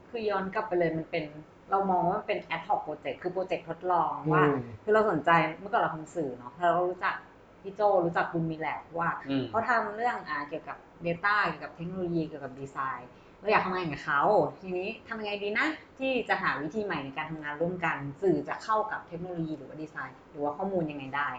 [0.09, 1.23] คือย้อนกลับไปเลยมันเป็น
[1.71, 7.15] เรามองว่ามันเป็น ad hoc project คือโปรเจกต์ทดลองว่าอืมคือเราสนใจเมื่อก่อนเราทำสื่อเนาะเรารู้จัก
[7.61, 14.21] พี่โจรู้จักคุณมีแลบว่าอืมเขาทำเรื่องอ่าเกี่ยวกับ Data เกี่ยวกับเทคโนโลยีเกี่ยวกับดีไซน์เราอยากทำงานกับเขา
[14.61, 15.67] ทีนี้ทำยังไงดีนะ
[15.99, 21.29] ที่จะหาวิธีใหม่ในการทำงานร่วมกัน สื่อจะเข้ากับเทคโนโลยีหรือว่าดีไซน์ หรือว่าข้อมูลยังไงได้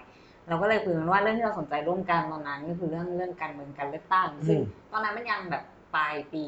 [0.48, 5.62] เราก็เลยคุยกันว่าเรื่องที่เราสนใจร่วมกันตอนนั้นก็คือเรื่องเรื่องการเมืองการเลือกตั้งซึ่งอืมตอนนั้นมันยังแบบ
[5.96, 6.44] ปลายปี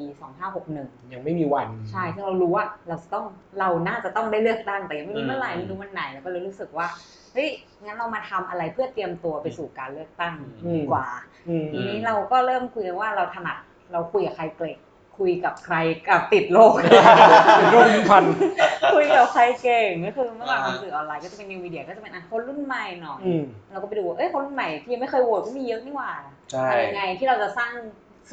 [0.54, 3.24] 2561 ยังไม่มีวัน ใช่ซึ่งเรารู้ว่าเราจะต้อง
[3.60, 6.86] เราน่าจะต้องได้เลือกตั้งแต่ยังไม่รู้อืมเมื่อไหร่ไม่รู้วันไหนแล้วก็เลยรู้สึกว่า
[7.34, 7.48] เฮ้ย
[7.84, 10.34] งั้นเรามาทำอะไรเพื่อเตรียมตัวไปสู่การเลือกตั้ง
[10.64, 11.06] อืมดีกว่า
[11.48, 13.56] อืมทีนี้เราก็เริ่มคุยกันว่าเราถนัด
[13.92, 14.76] เราคุยกับใครเก่ง
[15.18, 15.76] คุยกับใคร
[16.08, 18.24] กับติดโรคเป็นโรคลิ้นพัน
[18.94, 26.10] คุยกับใครเก่งก็คือเมื่อก่อนอ่าทำสื่อออนไลน์ก็จะเป็นนิวมีเดียก็จะเป็นอะคนรุ่นใหม่หน่อยอืมเราก็ไปดูว่าเอ้ยคนรุ่นใหม่ที่ยังไม่เคยโหวตก็มีเยอะนี่หว่า
[26.52, 27.72] ใช่ทำยังไงที่เราจะสร้าง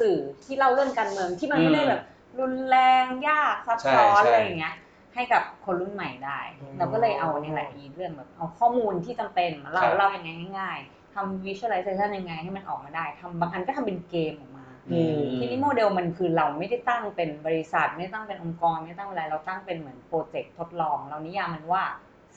[0.06, 2.02] ื่อที่เล่าเรื่องการเมืองที่มันไม่ได้แบบ
[2.40, 4.76] รุนแรงยากซับซ้อนใช่ใช่อะไรอย่างเงี้ย
[5.14, 21.84] ให้กับคนรุ่นใหม่ได้อืมเราก็เลยเอาเนี่ยแหละอีเรื่องแบบเอาข้อมูลที่จำเป็นมาเล่าครับเล่ายังไงง่ายๆทำ visualization ยังไงให้มันออกมาได้ทำบางอันก็ทำเป็นเกมออกมาอืมทีนี้โมเดลมันคือเราไม่ได้ตั้งเป็นบริษัท ไม่ได้ตั้งเป็นองค์กรไม่ได้ตั้งอะไรเราตั้งเป็นเหมือนโปรเจกต์ทดลอง เรานิยามมันว่า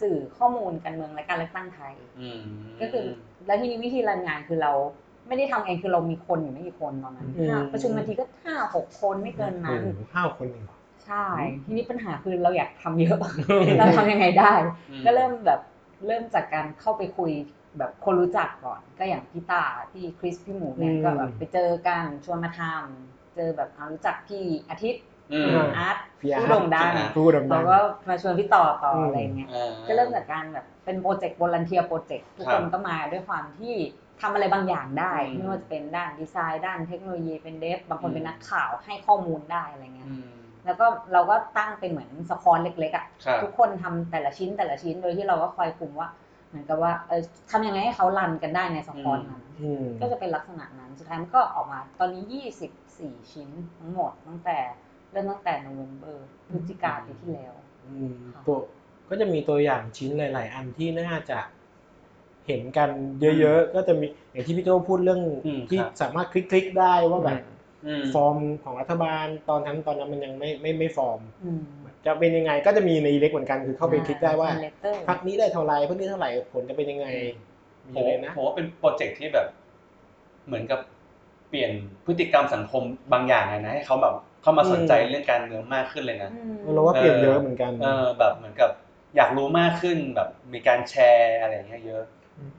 [0.02, 2.42] สื่อข้อมูลการเมืองและการเลือกตั้งไทยอืม
[2.82, 3.06] ก็คือ
[3.46, 4.72] แล้วทีนี้วิธีรันงานคือเรา
[5.30, 11.28] ไม่ได้ทำเองคือเรามีคนอยู่ไม่กี่คนตอนนั้นอืมห้าประชุมนาทีก็ห้าหกคนไม่เกินนั้น โอ้โหห้าคนเองเหรอ ใช่
[11.66, 13.18] ทีนี้ปัญหาคือเราอยากทำเยอะ
[13.78, 14.54] เราทำยังไงได้
[14.92, 15.62] อืมก็เริ่มแบบ
[16.08, 17.32] เริ่มจากการเข้าไปคุย
[17.78, 27.78] แบบคนรู้จักก่อน ก็อย่างพี่ตาพี่คริสพี่หมูเนี่ยอืม ก็แบบไปเจอกันชวนมาทำเจอแบบเอารู้จักพี่อาทิตย์อืมคุณอาร์ตพี่อาร์ตผู้โด่งดังอ่าพูดดังๆเราก็
[28.10, 33.76] มาชวนพี่ต่อต่ออืมอะไรเงี้ย อ่า ก็เริ่มจากการแบบเป็นโปรเจกต์ volunteer โปรเจกต์ทุกครัคบนก็มาด้วยความที่
[34.22, 40.30] ทำอะไรบางอย่างได้อืมไม่ว่าจะเป็นด้านดีไซน์ ด้านเทคโนโลยีเป็น dev บางคนอืมเป็นนักข่าวให้ข้อมูลได้อะไรเงี้ยอืม
[40.66, 46.10] แล้วก็เราก็ตั้งเป็นเหมือนสคอนเล็กๆอะครับทุกคนทำแต่ละชิ้นแต่ละชิ้นโดยที่เราก็คอยคุมว่า
[46.50, 52.24] เหมือนกับว่าเออทำยังไงให้เขารันกันได้ในสคอนนั้นอืมก็จะเป็นลักษณะนั้นสุดท้ายมันก็ออกมาตอนนี้
[52.72, 54.58] 24 ชิ้นทั้งหมดตั้งแต่
[55.12, 57.54] เริ่มตั้งแต่โนเวมเบอร์พฤศจิกาปีที่แล้ว
[57.86, 58.16] อืม
[58.48, 58.58] ตัว
[59.10, 61.40] ก็จะมีตัวอย่างชิ้นหลาย ๆ อันที่น่าจะ
[62.48, 62.90] เห็นกัน
[63.40, 67.40] เยอะๆ ก็จะมีอย่างที่พี่โจพูดเรื่องอืมที่ครับสามารถคลิกๆได้ว่าแบบ
[67.86, 71.62] อืมฟอร์มของรัฐบาลตอนนั้นตอนนั้นมันยังไม่ไม่ไม่ฟอร์มอืม
[72.06, 79.48] จะเป็นยังไงก็จะมีใน Elect เหมือนกันคือเข้าไปคลิกได้ว่าเลเตอร์พรรคนี้ได้เท่าไหร่พรรคนี้เท่าไหร่ผลจะเป็นยังไงมีผมอะไรนะผมว่าเป็นโปรเจกต์ที่แบบ
[80.48, 80.80] เหมือนกับ
[81.50, 81.72] เปลี่ยน
[82.06, 86.30] พฤติกรรมสังคมบางอย่างเลยนะให้เขาแบบเข้ามาสนใจเรื่องการเมืองมากขึ้นเลยนะ
[86.76, 88.70] เราว่าเปลี่ยนเยอะเหมือนกันเออแบบเหมือนกับ
[89.16, 92.04] อยากรู้มากขึ้นแบบมีการแชร์อะไรอย่างเงี้ยเยอะ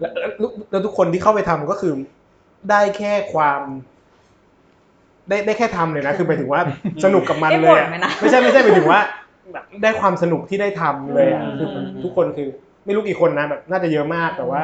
[0.00, 0.30] แล้วแล้ว
[0.70, 1.92] แล้วทุกคนที่เข้าไปทำก็คือ
[2.70, 3.60] ได้แค่ความ
[5.28, 6.60] ได้ได้แค่ทำเลยนะ คือหมายถึงว่า
[7.04, 9.00] สนุกกับมันได้เลบ่ยนอะไหมนะไม่ใช่ไม่ใช่หมายถึงว่า
[9.52, 11.68] แบบได้ความสนุกที่ได้ทำเลยอะอืมคือ
[12.04, 12.48] ทุกคนคือ
[12.84, 14.62] ไม่รู้กี่คนนะแบบน่าจะเยอะมากแต่ว่า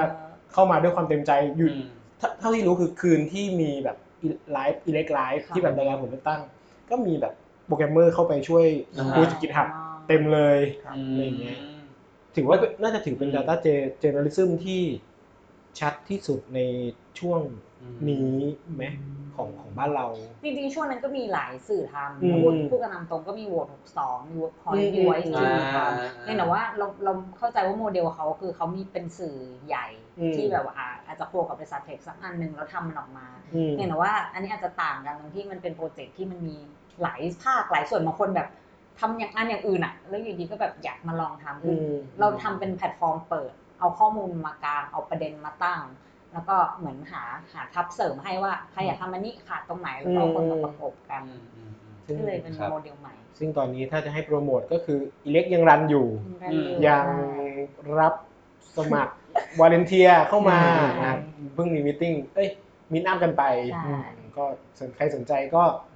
[0.52, 1.86] เข้ามาด้วยความเต็มใจอยู่อืม
[2.18, 3.96] เท่าเท่าที่รู้คือคืนที่มีแบบ
[4.52, 6.40] live Elect Live ค่ะที่แบบรายงานผลเลือกตั้ง
[6.90, 7.34] ก็มีแบบ
[7.66, 8.64] โปรแกรมเมอร์เข้าไปช่วย
[8.96, 9.68] อ่า push GitHub
[10.08, 10.58] เต็มเลย
[10.96, 11.58] อืมอะไรอย่างเงี้ย
[12.36, 14.82] ถือว่าเป็นน่าจะถือเป็นอืม Data Ge- Journalism ที่
[15.78, 16.60] ชัดที่สุดใน
[17.18, 17.40] ช่วง
[17.80, 18.34] อืมนี้
[18.74, 18.84] ไหม
[19.36, 20.06] ของของบ้านเรา
[20.42, 29.86] จริงๆ ช่วงนั้นก็มีหลายสื่อทอืมำพูดพูดกันตามตรงก็มีโหวต62มีเวิร์กพอยอืมต์มี Voice TV อ่าทำเนี่ยแต่ว่าเราเราเข้าใจว่าโมเดลเขาคือเขามีเป็นสื่อใหญ่
[30.18, 36.56] อืมที่แบบว่าอ่าอาจจะ co กับบริษัท tech สักอันหนึ่งแล้วทำมันออกมาอืมเนี่ยแต่ว่าอันนี้อาจจะต่างกันตรงที่มันเป็นโปรเจกต์ที่มันมี
[37.02, 38.48] หลายภาคหลายส่วนบางคนแบบ
[39.00, 45.82] ทำอย่างอันอย่างอื่นอะแล้วอยู่ดีก็แบบอยากมาลองทำคืออมเราทำเป็นแพลตฟอร์มเปิด เอาข้อมูลมากลางเอาประเด็นมาตั้ง
[46.32, 56.06] แล้วก็เหมือนหาหาทัพเสริมให้ว่าใครอยากทำอันนี้ขาดตรงไหนแล้วก็เอาคนมาประกบกันอืมอืมอืมซึ่งก็เลยเป็นครับโมเดลใหม่ ซึ่งตอนนี้ถ้าจะให้โปรโมทก็คือ Elect ยัง run อยู่
[56.52, 57.06] อืมยัง
[58.00, 58.14] รับ
[58.76, 59.14] สมัคร
[59.60, 61.18] volunteer เข้ามาใช่นะครับ
[61.54, 62.48] เพิ่งมี meeting เอ้ย
[62.92, 63.92] meetup กันไปใช่อื
[64.26, 64.44] มก็
[64.78, 65.94] สนใครสนใจก็อ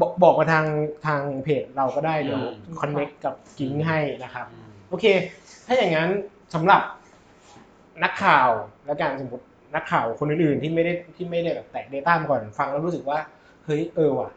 [0.00, 0.66] บอกบอกมาทาง
[1.06, 5.04] ทางเพจเราก็ได้เดี๋ยวอืมคอนเน็กกับกิ้งให้นะครับอืมโอเค
[5.66, 6.10] ถ้าอย่างนั้น
[6.54, 6.82] สำหรับ
[8.04, 8.48] นักข่าว
[8.86, 13.18] และการสมมตินักข่าวคนอื่นๆที่ไม่ได้ที่ไม่ได้แบบแตะ Data มาก่อนฟังแล้วรู้สึกว่า
[13.64, 14.30] เฮ้ยเออว่ะ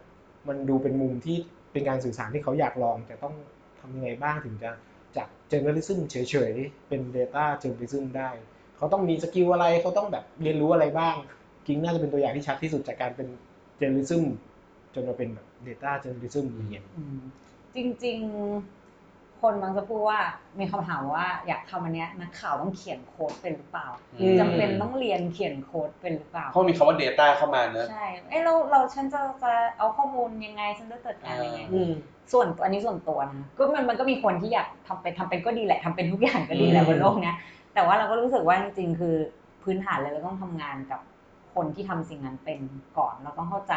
[0.48, 1.38] มันดูเป็นมุมที่
[1.72, 3.34] เป็นการสื่อสารที่เขาอยากลอง แต่ต้อง
[3.80, 4.72] ทำยังไงบ้างถึงจะ
[5.18, 6.16] จาก journalism เฉ
[6.52, 8.30] ยๆ เป็น data journalism ได้
[8.78, 11.16] เขาต้องมี skill อะไรเขาต้องแบบเรียนรู้อะไรบ้าง
[11.68, 13.28] กิ้งน่าจะเป็นตัวอย่างที่ชัดที่สุดจากการเป็น
[13.80, 14.24] journalism
[14.96, 17.20] จนมาเป็นแบบ data journalism อย่างเงี้ยอืม
[17.76, 20.20] จริง ๆ คนมักจะพูดว่า
[20.60, 23.88] มีคำถามว่าอยากทำอันเนี้ยนักข่าวต้องเขียนโค้ดเป็นหรือเปล่า
[24.20, 31.80] อืมจำเป็นต้องเรียนเขียนโค้ดเป็นหรือเปล่าเพราะมีคำว่า Data เข้ามาเนอะใช่เอ้เราเราฉันจะจะเอาข้อมูลยังไงฉันจะจัดการยังไงอื
[32.32, 37.38] ส่วนอันนี้ส่วนตัวนะก็มันมันก็มีคนที่อยากทำเป็นทำเป็นก็ดีแหละทำเป็นทุกอย่างก็ดีแหละอืมบนโลกเนี้ย
[37.74, 39.16] แต่ว่าเราก็รู้สึกว่าจริงๆคือ
[39.64, 41.00] พื้นฐานเลยเราต้องทำงานกับ
[41.56, 42.60] คนที่ทำสิ่งนั้นเป็น
[42.98, 43.74] ก่อน เราต้องเข้าใจ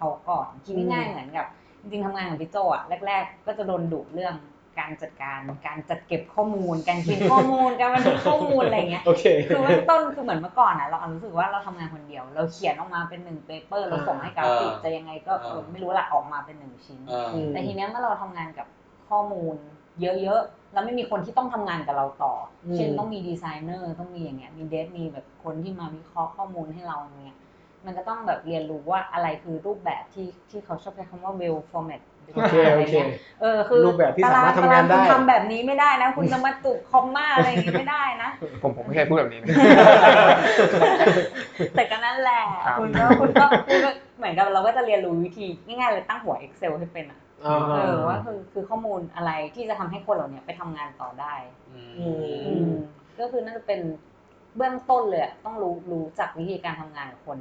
[0.00, 1.46] เขาก่อนคิดง่ายๆเหมือนกับ
[1.80, 4.34] จริงๆทำงานกับพี่โจอะแรก ๆ ก็จะโดนดุเรื่อง
[4.80, 18.66] การจัดการการจัดเก็บข้อมูล การคิดข้อมูลการบันทึกข้อมูลอะไรอย่างเงี้ยโอเคคือเบื้องต้นคือเหมือนเมื่อก่อนอะเรารู้สึกว่าเราทำงานคนเดียว เราเขียนออกมาเป็นหนึ่ง paper เราส่งให้กราฟิกอ่าจะยังไงก็อ่าเออไม่รู้ละออกมาเป็นหนึ่งชิ้นอ่าอืมแต่ทีเนี้ยเมื่อเราทำงานกับ
[19.08, 19.56] ข้อมูล
[20.00, 22.34] เยอะๆแล้วไม่มีคนที่ต้องทำงานกับเราต่อ
[22.64, 27.38] อมเช่นต้องมีดีไซเนอร์ต้องมีอย่างเงี้ยมีเดฟมีแบบคนที่มาวิเคราะห์ข้อมูลให้เราอย่างเงี้ย
[27.86, 32.02] มันก็ต้องแบบเรียนรู้ว่าอะไรคือรูปแบบที่ที่เขาชอบใช้คำว่า well format
[32.34, 32.94] โอเคโอเค
[33.40, 38.30] เออคือรูปแบบที่สามารถทำงานได้ตรคุณทำแบบนี้ไม่ได้นะ คุณจะมาตุกคอมมาอะไรอย่างงี้ไม่ได้นะ
[38.62, 39.48] ผมผมไม่เคยพูดแบบนี้นะ
[41.74, 51.34] แต่ก็นั่นแหละครับคุณก็คุณก็คุณก็เหมือนกับเราก็จะเรียนรู้วิธีง่ายๆเลยตั้งหัว Excel ให้เป็นอะอ่าเออว่าคือคือข้อมูลอะไรที่จะทำให้คนเหล่านี้ไปทำงานต่อได้
[51.70, 52.72] อืมอืมอืม
[53.20, 53.80] ก็คือน่าจะเป็น
[54.56, 57.38] เบื้องต้นเลยอะต้องรู้รู้จักวิธีการทำงานกับคน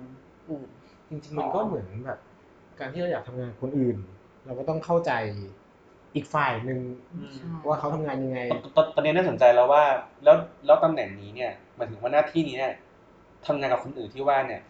[0.52, 0.70] อื่น
[1.10, 2.20] จริงๆมันก็เหมือนแบบ
[2.80, 3.98] การที่เราอยากทำงานกับคนอื่น
[4.46, 5.12] เราก็ต้องเข้าใจ
[6.16, 6.80] อีกฝ่ายหนึ่ง
[7.12, 9.84] อืมใช่ว่าเขาทำงานยังไงตอนตอนตอนนี้น่าสนใจแล้วว่า
[10.24, 10.36] แล้ว
[10.66, 12.74] แล้วตำแหน่งนี้เนี่ยหมายถึงว่าหน้าที่นี้เนี่ย
[13.48, 14.62] ทำงานกับคนอื่นที่ว่าเนี่ย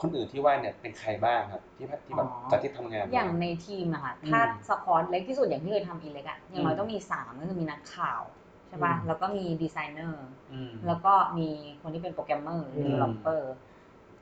[0.00, 8.22] คนอื่นที่ว่าเนี่ยเป็นใครบ้างครับ ที่ที่แบบอ๋อจากที่ทำงาน อย่างในทีมนะคะถ้าอืม squad เล็กที่สุดอย่างที่เคยทำ Elect อะอย่างน้ออืยมต้องมีสามก็คือมีนักข่าว
[8.68, 11.48] ใช่ป่ะอืมแล้วก็มีดีไซเนอร์อืมแล้วก็มี
[11.82, 13.52] คนที่เป็นโปรแกรมเมอร์หรืออืม developer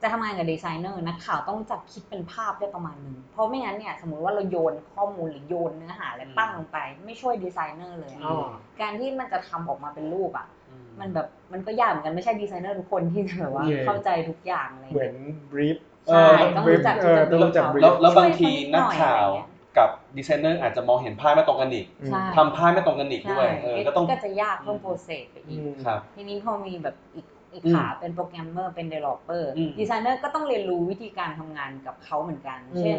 [0.02, 8.36] จะทำงานกับดีไซเนอร์นักข่าวต้องจะคิดเป็นภาพได้ประมาณหนึ่งเพราะไม่งั้นเนี่ยสมมติว่าเราโยนข้อมูลหรือโยนเนื้อหาอะไรปั้งลงไป ไม่ช่วยดีไซเนอร์เลยอะอ๋อ
[8.80, 15.14] การที่มันจะทำออกมาเป็นรูปอะอืมันแบบมันก็ยากเหมือนกันไม่ใช่ดีไซเนอร์ทุกคนที่จะแบบว่าโอเคเข้าใจทุกอย่างอะไรเหมือนเงี้ย
[15.52, 32.98] brief เอใช่อต้องรู้จักเอที่อจะต้องรู้จัก brief แล้วแล้วช่วยบางทีเขานิดหน่นักอยข่าวอะไรเงี้ยกับดีไซเนอร์อาจจะมองเห็นภาพไม่ตรงกันอีกใช่ทำภาพไม่ตรงกันอีกด้วยเออก็ต้องก็จะยากเพิ่ม process ไปอีกครับทีนี้พอมีแบบอีก อีกอืมขาเป็นโปรแกรมเมอร์เป็น developer อืมดีไซเนอร์ก็ต้องเรียนรู้วิธีการทำงานกับเขาเหมือนกันอืมเช่น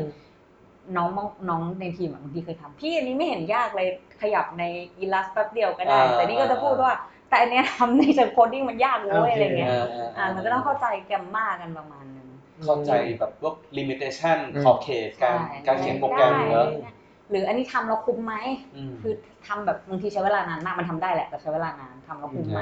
[0.96, 3.88] น้องบางน้องในทีมอะบางทีเคยทำพี่อันนี้ไม่เห็นยากเลย
[4.22, 4.63] ขยับใน
[4.98, 6.94] Illus แป๊บเดียวก็ได้อ่าแต่นี่ก็จะพูดว่า
[7.30, 12.28] แต่อันเนี้ยทำในเชิง coding มันยากเว้ยโอเคอะไรเงี้ยเออเอ่ามันก็ต้องเข้าใจ grammar กันประมาณนึง
[12.63, 16.68] เข้าใจแบบพวก limitation อืมขอบเขตการใช่การเขียนโปรแกรมได้เนอะ
[17.34, 18.36] หรืออันนี้ทำแล้วคุ้มไหม
[18.91, 19.13] มคือ
[19.48, 22.62] ทำแบบบางทีใช้เวลานานมากมันทำได้แหละแต่ใช้เวลานานทำแล้วคุ้มไหม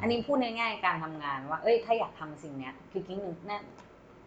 [0.00, 3.58] อันนี้พูดง่ายๆการทำงานว่า เอ้ย ถ้าอยากทำสิ่งเนี้ยคือกิ๊งหนึ่งแน่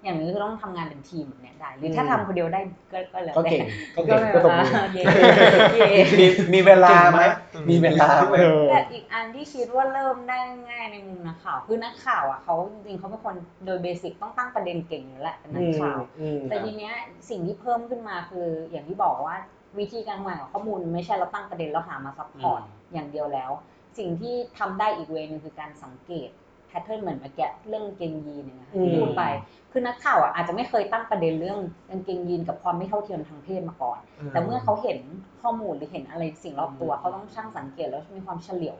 [0.04, 3.62] อย่างนี้คือต้องทำงานเป็นทีมแบบเนี้ยได้ หรือถ้าอืมทำคนเดียวได้ก็ก็แล้วก็แต่เก่ง
[3.96, 7.22] ก็เก่งก็ตบมือเออเย่เย่มีมีเวลาไหม
[7.70, 16.94] มีเวลาไหมเออแต่อีกอันที่คิดว่าเริ่มได้ง่ายในมุมนักข่าวคือนักข่าวอะเขาจริงๆเขาเป็นคนโดย basic ต้องตั้งประเด็นเก่งอยู่แล้วแหละเป็นนักข่าวอืมแต่ทีเนี้ย
[17.30, 19.38] สิ่งที่เพิ่มขึ้นมาคืออย่างที่บอกว่า
[19.80, 23.52] วิธีการทำงานกับข้อมูลไม่ใช่เราตั้งประเด็นแล้วหามา support อืมอย่างเดียวแล้ว
[23.98, 26.30] สิ่งที่ทำได้อีก way หนึ่งคือการสังเกต
[26.68, 29.24] pattern เหมือนเมื่อกี้เรื่องกางเกงยีนเนี่ยนะคะอืมที่พูดไป
[29.72, 35.00] คือนักข่าวอะอาจจะไม่เคยตั้งประเด็นเรื่องกางเกงยีนกับความไม่เท่าเทียมทางเพศมาก่อน แต่เมื่อเขาเห็น
[35.42, 38.78] ข้อมูลหรือเห็นอะไรสิ่งรอบตัวอืมเขาต้องช่างสังเกตแล้วมีความเฉลียว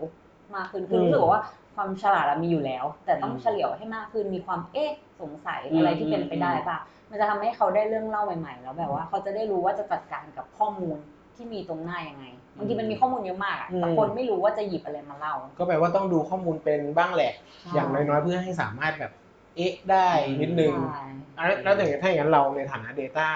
[0.56, 1.42] มากขึ้นคือรู้สึกว่า
[1.76, 6.78] ความฉลาดอะมีอยู่แล้ว แต่ต้องเฉลียวให้มากขึ้นมีความเอ๊ะสงสัยอะไรที่เป็นไปได้ป่ะ
[7.12, 10.98] มันจะทำให้เขาได้เรื่องเล่าใหม่ๆ แล้วแบบว่าเขาจะได้รู้ว่าจะจัดการกับข้อมูล
[11.36, 12.26] ที่มีตรงหน้ายังไง
[12.58, 17.34] บางทีมันมีข้อมูลเยอะมากอะแต่คนไม่รู้ว่าจะหยิบอะไรมาเล่า ก็แปลว่าต้องดูข้อมูลเป็นบ้างแหละ
[17.74, 19.12] อย่างน้อยๆเพื่อให้สามารถแบบ
[19.56, 20.08] เอ๊ะได้
[20.42, 21.04] นิดนึงใช่
[21.38, 23.28] อะแล้วอย่างถ้าอย่างนั้นเราในฐานะ Data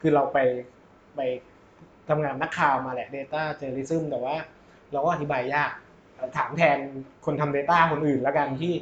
[0.00, 0.38] คือเราไป
[1.16, 1.20] ไป
[2.08, 4.34] ทำงานนักข่าวมาแหละ Data Journalism แต่ว่า
[4.92, 5.72] เราก็อธิบายยาก
[6.36, 6.78] ถามแทน
[7.24, 8.72] คนทำ Data คนอื่นแล้วกันที่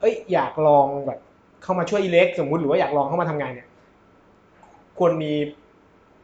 [0.00, 1.20] เอ้ยอยากลองแบบ
[1.62, 3.68] เข้ามาช่วยอิเล็กสมมุติหรือว่าอยากลองเข้ามาทำงานเนี่ย
[4.98, 5.32] ควรมี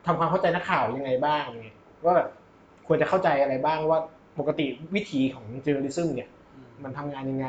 [0.07, 2.29] ทำความเข้าใจนักข่าวยังไงบ้างเนี่ยว่าแบบ
[2.87, 4.01] ควรจะเข้าใจอะไรบ้างว่า
[4.39, 6.29] ปกติวิถีของ journalism เนี่ย
[6.85, 7.49] มันทำงานยังไง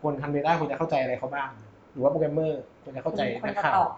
[0.00, 1.50] ควรทำ Data ควรจะเข้าใจอะไรเขาบ้าง
[1.92, 3.90] หรือว่าโปรแกรมเมอร์ควรจะเข้าใจคนนักจะข่าตว อบ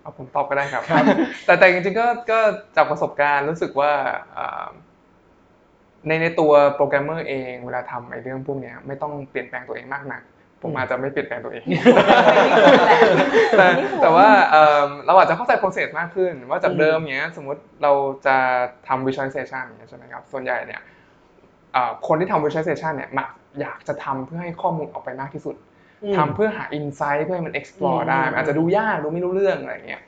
[0.00, 1.04] เอาผมตอบก็ได้ครับ ครับ
[1.46, 2.38] แต่แต่จริงๆก็ก็
[2.76, 3.92] จากประสบการณ์รู้สึกว่า
[4.36, 4.68] อ่า
[6.06, 10.22] ในในตัวโปรแกรมเมอร์เองเวลาทำไอ้เรื่องพวกเนี้ยไม่ต้องเปลี่ยนแปลงตัวเองมากนัก
[10.62, 11.64] ผมอาจจะไม่เปลี่ยนแปลงตัวเอง
[13.56, 13.66] แต่
[14.02, 17.92] แต่ว่าเอิ่มเราอาจจะเข้าใจ process มากขึ้น ว่าจากเดิมเนี้ยสมมติเรา
[18.26, 18.36] จะ
[18.88, 20.80] ทำ visualization อย่างเงี้ยใช่ไหมครับ ส่วนใหญ่เนี่ย
[21.74, 25.56] อ่าคนที่ทำ visualization เนี่ยมักอยากจะทำเพื่อให้ข้อมูลออกไปมากที่สุด
[26.16, 30.02] ทำเพื่อหา insight เพื่อให้มัน explore อืมได้มันอาจจะดูยากดูไม่รู้เรื่องอะไรเงี้ย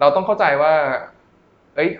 [0.00, 0.72] เราต้องเข้าใจว่า
[1.76, 1.90] เอ้ย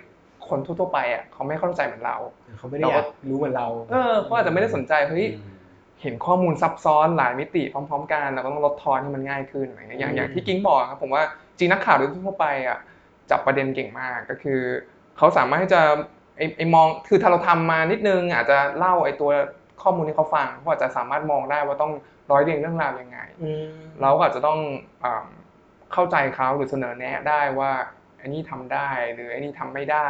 [0.47, 2.17] คนทั่วๆไปอะเขาไม่เข้าใจเหมือนเรา
[2.57, 5.25] เขาไม่ได้อยากรู้เหมือนเรา เออเขาอาจจะไม่ได้สนใจเฮ้ย
[6.03, 11.23] เห็นข้อมูลซับซ้อนหลายมิติพร้อม ๆ กันเราก็ต้องลดทอนให้มันง่ายขึ้นอะไรเงี้ยอย่างอืมอย่างที่กิ้งบอกครับผมว่า
[11.57, 12.79] จริงนักข่าวโดยทั่วไปอะ
[13.31, 14.61] จับประเด็นเก่งมากก็คือ
[15.17, 15.81] เขาสามารถที่จะ
[16.37, 19.31] ไอไอมองคือถ้าเราทำมานิดนึง อาจจะเล่าไอตัว
[19.81, 21.91] ข้อมูลที่เขาฟังเขาอาจจะสามารถมองได้ว่าต้อง
[22.31, 23.67] ร้อยเรียงเรื่องราวยังไงอืม
[24.01, 24.59] เราก็อาจจะต้อง
[25.03, 25.25] อ่า
[25.93, 27.71] เข้าใจเขาหรือเสนอแนะได้ว่า
[28.21, 30.09] อันนี้ทำได้หรืออันนี้ทำไม่ได้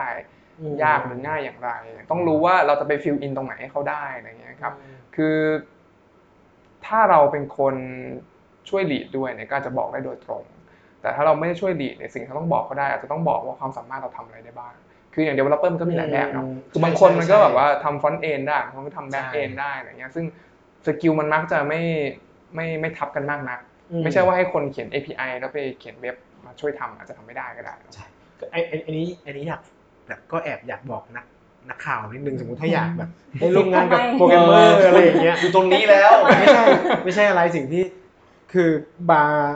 [0.59, 1.71] อืมยากหรือง่ายอย่างไร
[2.11, 4.73] ต้องรู้ว่าเราจะไปฟิลอินตรงไหนให้เขาได้อะไรเงี้ยครับ
[5.15, 5.37] คือ
[6.87, 7.75] ถ้าเราเป็นคน
[8.69, 10.43] ช่วยลีดด้วยเนี่ยก็อาจจะบอกได้โดยตรง
[11.01, 14.73] แต่ถ้าเราไม่ได้ช่วยลีดเนี่ยสิ่งที่เราต้องบอกเขาได้ อาจจะต้องบอกว่าความสามารถเราทำอะไรได้บ้าง
[15.13, 20.25] คืออย่าง developer มันก็มีหลายแบบเนาะอืมคือบางคนมันก็ใช่แบบว่าทำ front end ได้บางคนก็ทำ back ใช่ end ได้อะไรเงี้ยซึ่ง
[20.85, 21.81] สกิลมันมักจะไม่
[22.55, 23.59] ไม่ไม่ทับกันมากนัก
[23.91, 26.15] อืมไม่ใช่ว่าให้คนเขียน API แล้วไปเขียนเว็บ
[26.45, 27.75] มาช่วยทำอาจจะทำไม่ได้ก็ได้
[28.51, 29.61] ไอ้ไอ้ไอ้นี้ไอ้นี้อยาก
[30.07, 31.25] แบบก็แอบอยากบอกนัก
[31.69, 36.63] นักข่าวนิดนึงสมมติถ้าอยากแบบได้ร่วมงานกับทำไมโปรแกรมเมอร์อะไรอย่างเงี้ยอยู่ตรงนี้แล้วไม่ใช่
[37.03, 37.83] ไม่ใช่อะไรสิ่งที่
[38.53, 38.69] คือ
[39.09, 39.55] บาร์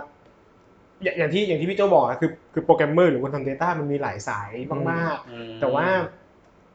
[1.04, 4.50] อย่างอย่างที่อย่างที่พี่โจบอกอะคือคือโปรแกรมเมอร์หรือคนทำ Data มันมีหลายสาย
[4.92, 5.88] มากอืมๆแต่ว่า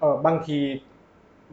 [0.01, 0.59] เออบางที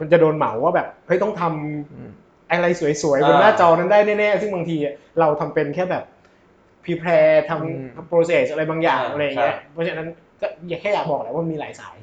[0.00, 2.10] มันจะโดนเหมาว่าแบบเฮ้ยต้องทำอืม
[2.50, 2.66] อะไร
[3.02, 4.76] สวยๆบนหน้าจอนั้นได้แน่ๆซึ่งบางที
[5.20, 6.04] เราทำเป็นแค่แบบ
[6.84, 10.06] พ r ี p พ r e ทอืมำ process อะไรบางอย่างอ่าอะไรอย่างเงี้ยครับเพราะฉะนั้น
[10.40, 11.96] ก็อยากแค่อยากบอกแหละว่ามีหลายสาย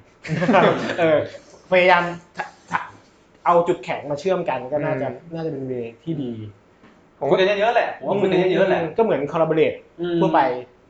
[1.00, 1.20] เออ
[1.72, 2.04] พยายาม
[2.38, 2.80] ทะทะ
[3.46, 6.32] เอาจุดแข็งมาเชื่อมกันก็น่าจะน่าจะเป็นเวที่ดี
[7.20, 10.40] ผมคุยกันเยอะๆแหละผมว่าคุยกันเยอะๆแหละก็เหมือน collaborate อืมทั่วไป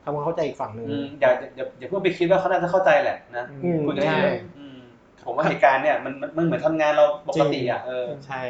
[0.03, 4.79] ทำความเข้าใจอีกฝั่งหนึ่งอืมอย่าอย่าอย่าเพิ่งไปคิดว่าเขาน่าจะเข้าใจแหละนะอืมคุยกันใช่เยอะๆอืม
[5.25, 8.41] ผมว่าเหตุการณ์เนี่ยมันมันมันเหมือนทำงานเราปกติอะเออใช่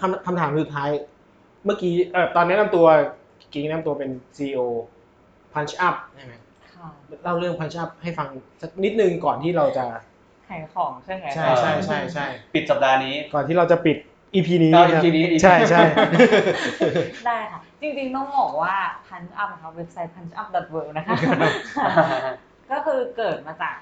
[0.00, 0.90] คำคำถามสุดท้าย
[1.64, 2.86] เมื่อกี้เออตอนแนะนำตัว
[3.52, 4.60] กิ๊งแนะนำตัวเป็น CEO
[5.52, 6.34] Punch Up ใช่ไหม
[6.72, 6.88] ค่ะ
[7.22, 8.28] เล่าเรื่อง Punch Up ให้ฟัง
[8.62, 9.86] สักนิดนึงก่อนที่เราจะ
[10.48, 13.96] ขายของใช่ไหมใช่ใช่ใช่ใช่ปิดสัปดาห์นี้ ก่อนที่เราจะปิด
[14.34, 15.82] EP นี้เอานะ EP นี้ EP ใช่ใช่
[17.26, 18.76] ได้ค่ะ จริงๆต้องบอกว่า
[19.08, 21.16] punch up นะคะเว็บไซต์ punch up world นะคะ
[22.70, 23.76] ก็คือเกิดมาจาก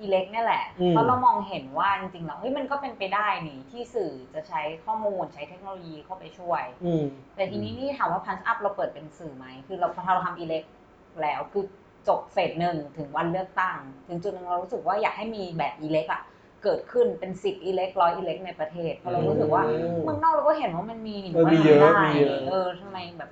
[0.00, 7.04] อีเล็กเนี่ยแหละอืมเพราะเรามองเห็นว่าจริงๆแล้วเฮ้ยมันก็เป็นไปได้นี่ที่สื่อจะใช้ข้อมูลใช้เทคโนโลยีเข้าไปช่วยอืม
[7.36, 10.62] แต่ทีนี้นี่ถามว่า punch up เราเปิดเป็นสื่อไหม คือเราพอเราทำอีเล็ก
[11.22, 11.64] แล้วคือ
[12.08, 16.22] จบเฟสหนึ่งถึงวันเลือกตั้ง ถึงจุดหนึงเรารู้สึกว่าอยากให้มีแบบอีเล็กอะ
[16.64, 23.28] เกิดขึ้นเป็นสิบอีเล็กร้อยอีเล็กในประเทศเพราะเรารู้สึกว่าอืมเมืองนอกเราก็เห็นว่ามันมีนี่เออมีเยอะว่าทำได้มีเยอะเออทำไมแบบ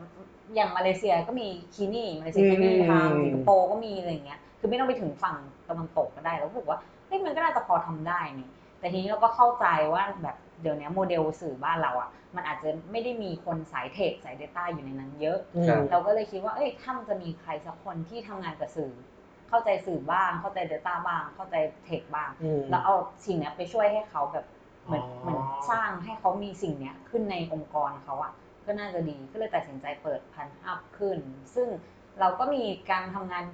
[0.54, 5.37] อย่างมาเลเซียก็มีคีนี่มาเลเซียอืมคีนี่อืมทำสิงคโปร์ก็มีอะไรอย่างเงี้ยคือไม่ต้องไปถึงฝั่ง
[5.68, 8.48] ตะวันตกก็ได้เรารู้สึกว่าเฮ้ยมันก็น่าจะพอทำได้นี่
[8.80, 18.93] แต่ทีนี้เราก็เข้าใจว่าแบบ เดี๋ยวนี้โมเดลสื่อบ้านเราอะ มันอาจจะไม่ได้มีคนสายเทคสาย Data อยู่ในนั้นเยอะอืมครับ เราก็เลยคิดว่า เอ้ยถ้ามันจะมีใครสักคนที่ทำงานกับสื่อ
[19.49, 22.95] เข้าใจสื่อบ้าง เข้าใจ Data บ้าง เข้าใจเทคบ้าง อืม แล้วเอา
[23.27, 24.47] สิ่งเนี้ยไปช่วยให้เขาแบบ
[24.87, 25.40] เหมือนอ๋อ เหมือน
[25.71, 28.33] สร้างให้เขามีสิ่งเนี้ยขึ้นในองค์กรเขาอะ
[28.67, 31.19] ก็น่าจะดีก็เลยตัดสินใจเปิดพันอัพขึ้น
[31.55, 31.69] ซึ่ง
[32.21, 33.45] เราก็มีการทำงาน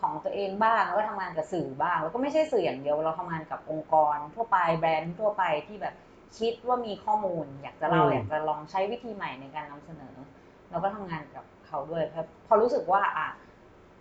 [0.00, 5.94] ของตัวเองบ้างแล้วก็ทำงานกับสื่อบ้าง แล้วก็ไม่ใช่สื่ออย่างเดียวเราทำงานกับองค์กร ทั่วไปแบรนด์ทั่วไปที่แบบ
[6.38, 10.14] คิดว่ามีข้อมูล อยากจะเล่าอืมอยากจะลองใช้วิธีใหม่ในการนำเสนอ
[10.70, 13.28] เราก็ทำงานกับเขาด้วยเพราะพอรู้สึกว่าอะ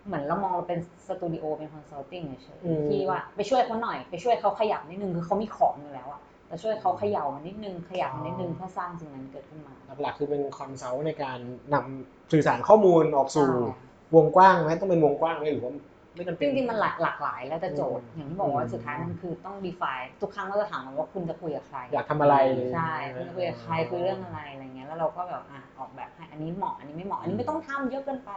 [0.06, 11.40] เหมือนเรามองเราเป็นสตูดิโอเป็น consulting เฉยอืมๆที่ว่าไปช่วยเขาหน่อยไปช่วยเขาขยับนิดนึงคือเขามีของอยู่แล้วอะเราช่วยเขาเขย่ามันนิดนึงขยับมันนิดนึงเพื่อสร้างสิ่งนั้นเกิดขึ้นมา หลักๆคือเป็น consult ในการ
[11.74, 15.72] นำสื่อสารข้อมูลออกสู่ใช่วงกว้างไหมต้องเป็นวงกว้างไหมหรือว่า
[16.16, 22.36] ไม่จำเป็นจริงๆมันหลากหลากหลายแล้วแต่โจทย์อืมอย่างที่บอกว่าอืมสุดท้ายมันคือต้อง define ทุกครั้งเราจะถามมันว่าคุณจะคุยกับใคร อยากทำอะไร
[22.74, 28.32] ใช่คุณจะคุยกับใครคุยเรื่องอะไรอะไรเงี้ยแล้วเราก็แบบอะออกแบบให้อันนี้เหมาะอันนี้ไม่เหมาะอันนี้ไม่ต้องทำเยอะเกินไป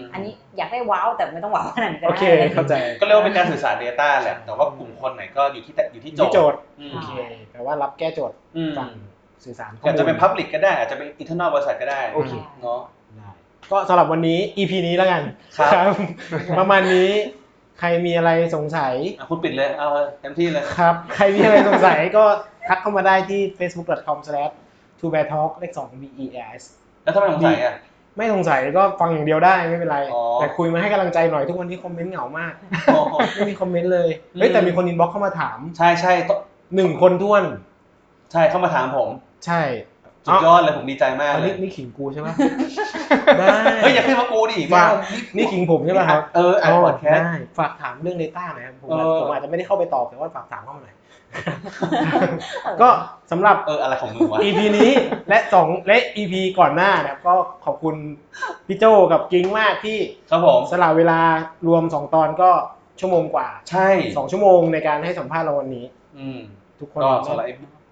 [0.00, 7.12] มอันนี้อยากได้ว้าวแต่ไม่ต้องว้าวขนาดนั้นก็โอได้เคเข้าใจก็เรียกว่าเป็นการสื่อสาร Data แหละ แต่ว่ากลุ่มคนไหนก็อยู่ที่แต่อยู่ที่ที่โจโจททย์ย์อืมโอเค
[7.52, 8.90] แต่ว่ารับแก้โจทย์อืมฝั่ง
[9.44, 12.32] สื่อสารข้ออาจมูลจะเป็น Public ก็ได้อาจจะเป็น internal บริษัทก็ได้โอเค
[12.62, 12.91] เนาะได้
[13.72, 15.22] ก็สำหรับวันนี้ EP นี้แล้วกัน
[15.58, 15.92] ครับ
[16.58, 17.10] ประมาณนี้
[17.78, 22.24] ใครมีอะไรสงสัย อะคุณปิดเลย เอาเลยเต็มที่เลย ครับ ใครมีอะไรสงสัยก็
[22.68, 24.52] ทักเข้ามาได้ที่ facebook.com slash
[24.98, 26.62] two bear talk เลข2 b e a s
[27.02, 27.74] แล้วถ้าไม่สงสัยอะ
[28.16, 32.52] ไม่สงสัยก็ฟังอย่างเดียวได้ไม่เป็นไร อ๋อ แต่คุยมาให้กำลังใจหน่อยทุกวันนี้คอมเมนต์เหงามาก
[32.84, 34.08] โอ้โห ไม่มีคอมเมนต์เลย
[34.38, 36.38] เฮ้ยอืมแต่มีคน inbox เข้ามาถามใช่ใช่ตั้ง
[36.74, 37.44] หนึ่งคนถ้วน
[38.32, 39.08] ใช่เข้ามาถามผม
[39.46, 39.60] ใช่
[40.26, 42.28] สุดยอดเลยผมดีใจมากอันนี้เลยนี่ขิงกูใช่ไหม
[43.38, 43.48] ได้
[43.82, 44.96] เฮ้ยอย่าขึ้นมากูดิฝากไม่เอา
[45.36, 50.96] นี่ขิงผมใช่ไหมครับเอออ่านพอดแคสต์ ได้ฝากถามเรื่อง Data หน่อยครับผมเออ ผมอาจจะไม่ได้เข้าไปตอบแต่ว่าฝากถามเข้ามาหน่อย
[52.82, 52.88] ก็
[53.30, 54.90] สำหรับ เอออะไรของมึงวะ EP นี้
[55.28, 57.94] และสองและ EP ก่อนหน้านะครับก็ขอบคุณ
[58.66, 59.98] พี่โจกับกิ้งมากที่
[60.30, 61.20] ครับผมสละเวลา
[61.68, 62.50] รวม 2 ตอนก็
[63.00, 65.84] ชั่วโมงกว่า ใช่2 ชั่วโมงในการให้สัมภาษณ์เราวันนี้
[66.18, 66.38] อืม
[66.80, 67.46] ทุกคนก็สำหรับ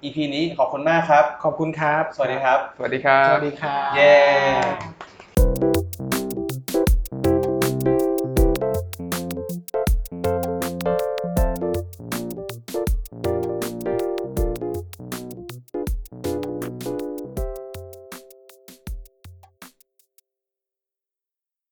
[0.04, 5.09] EP นี้ขอบคุณมากครับ ขอบคุณครับ สวัสดีครับ สวัสดีครับ สวัสดีครับ เย้อ่า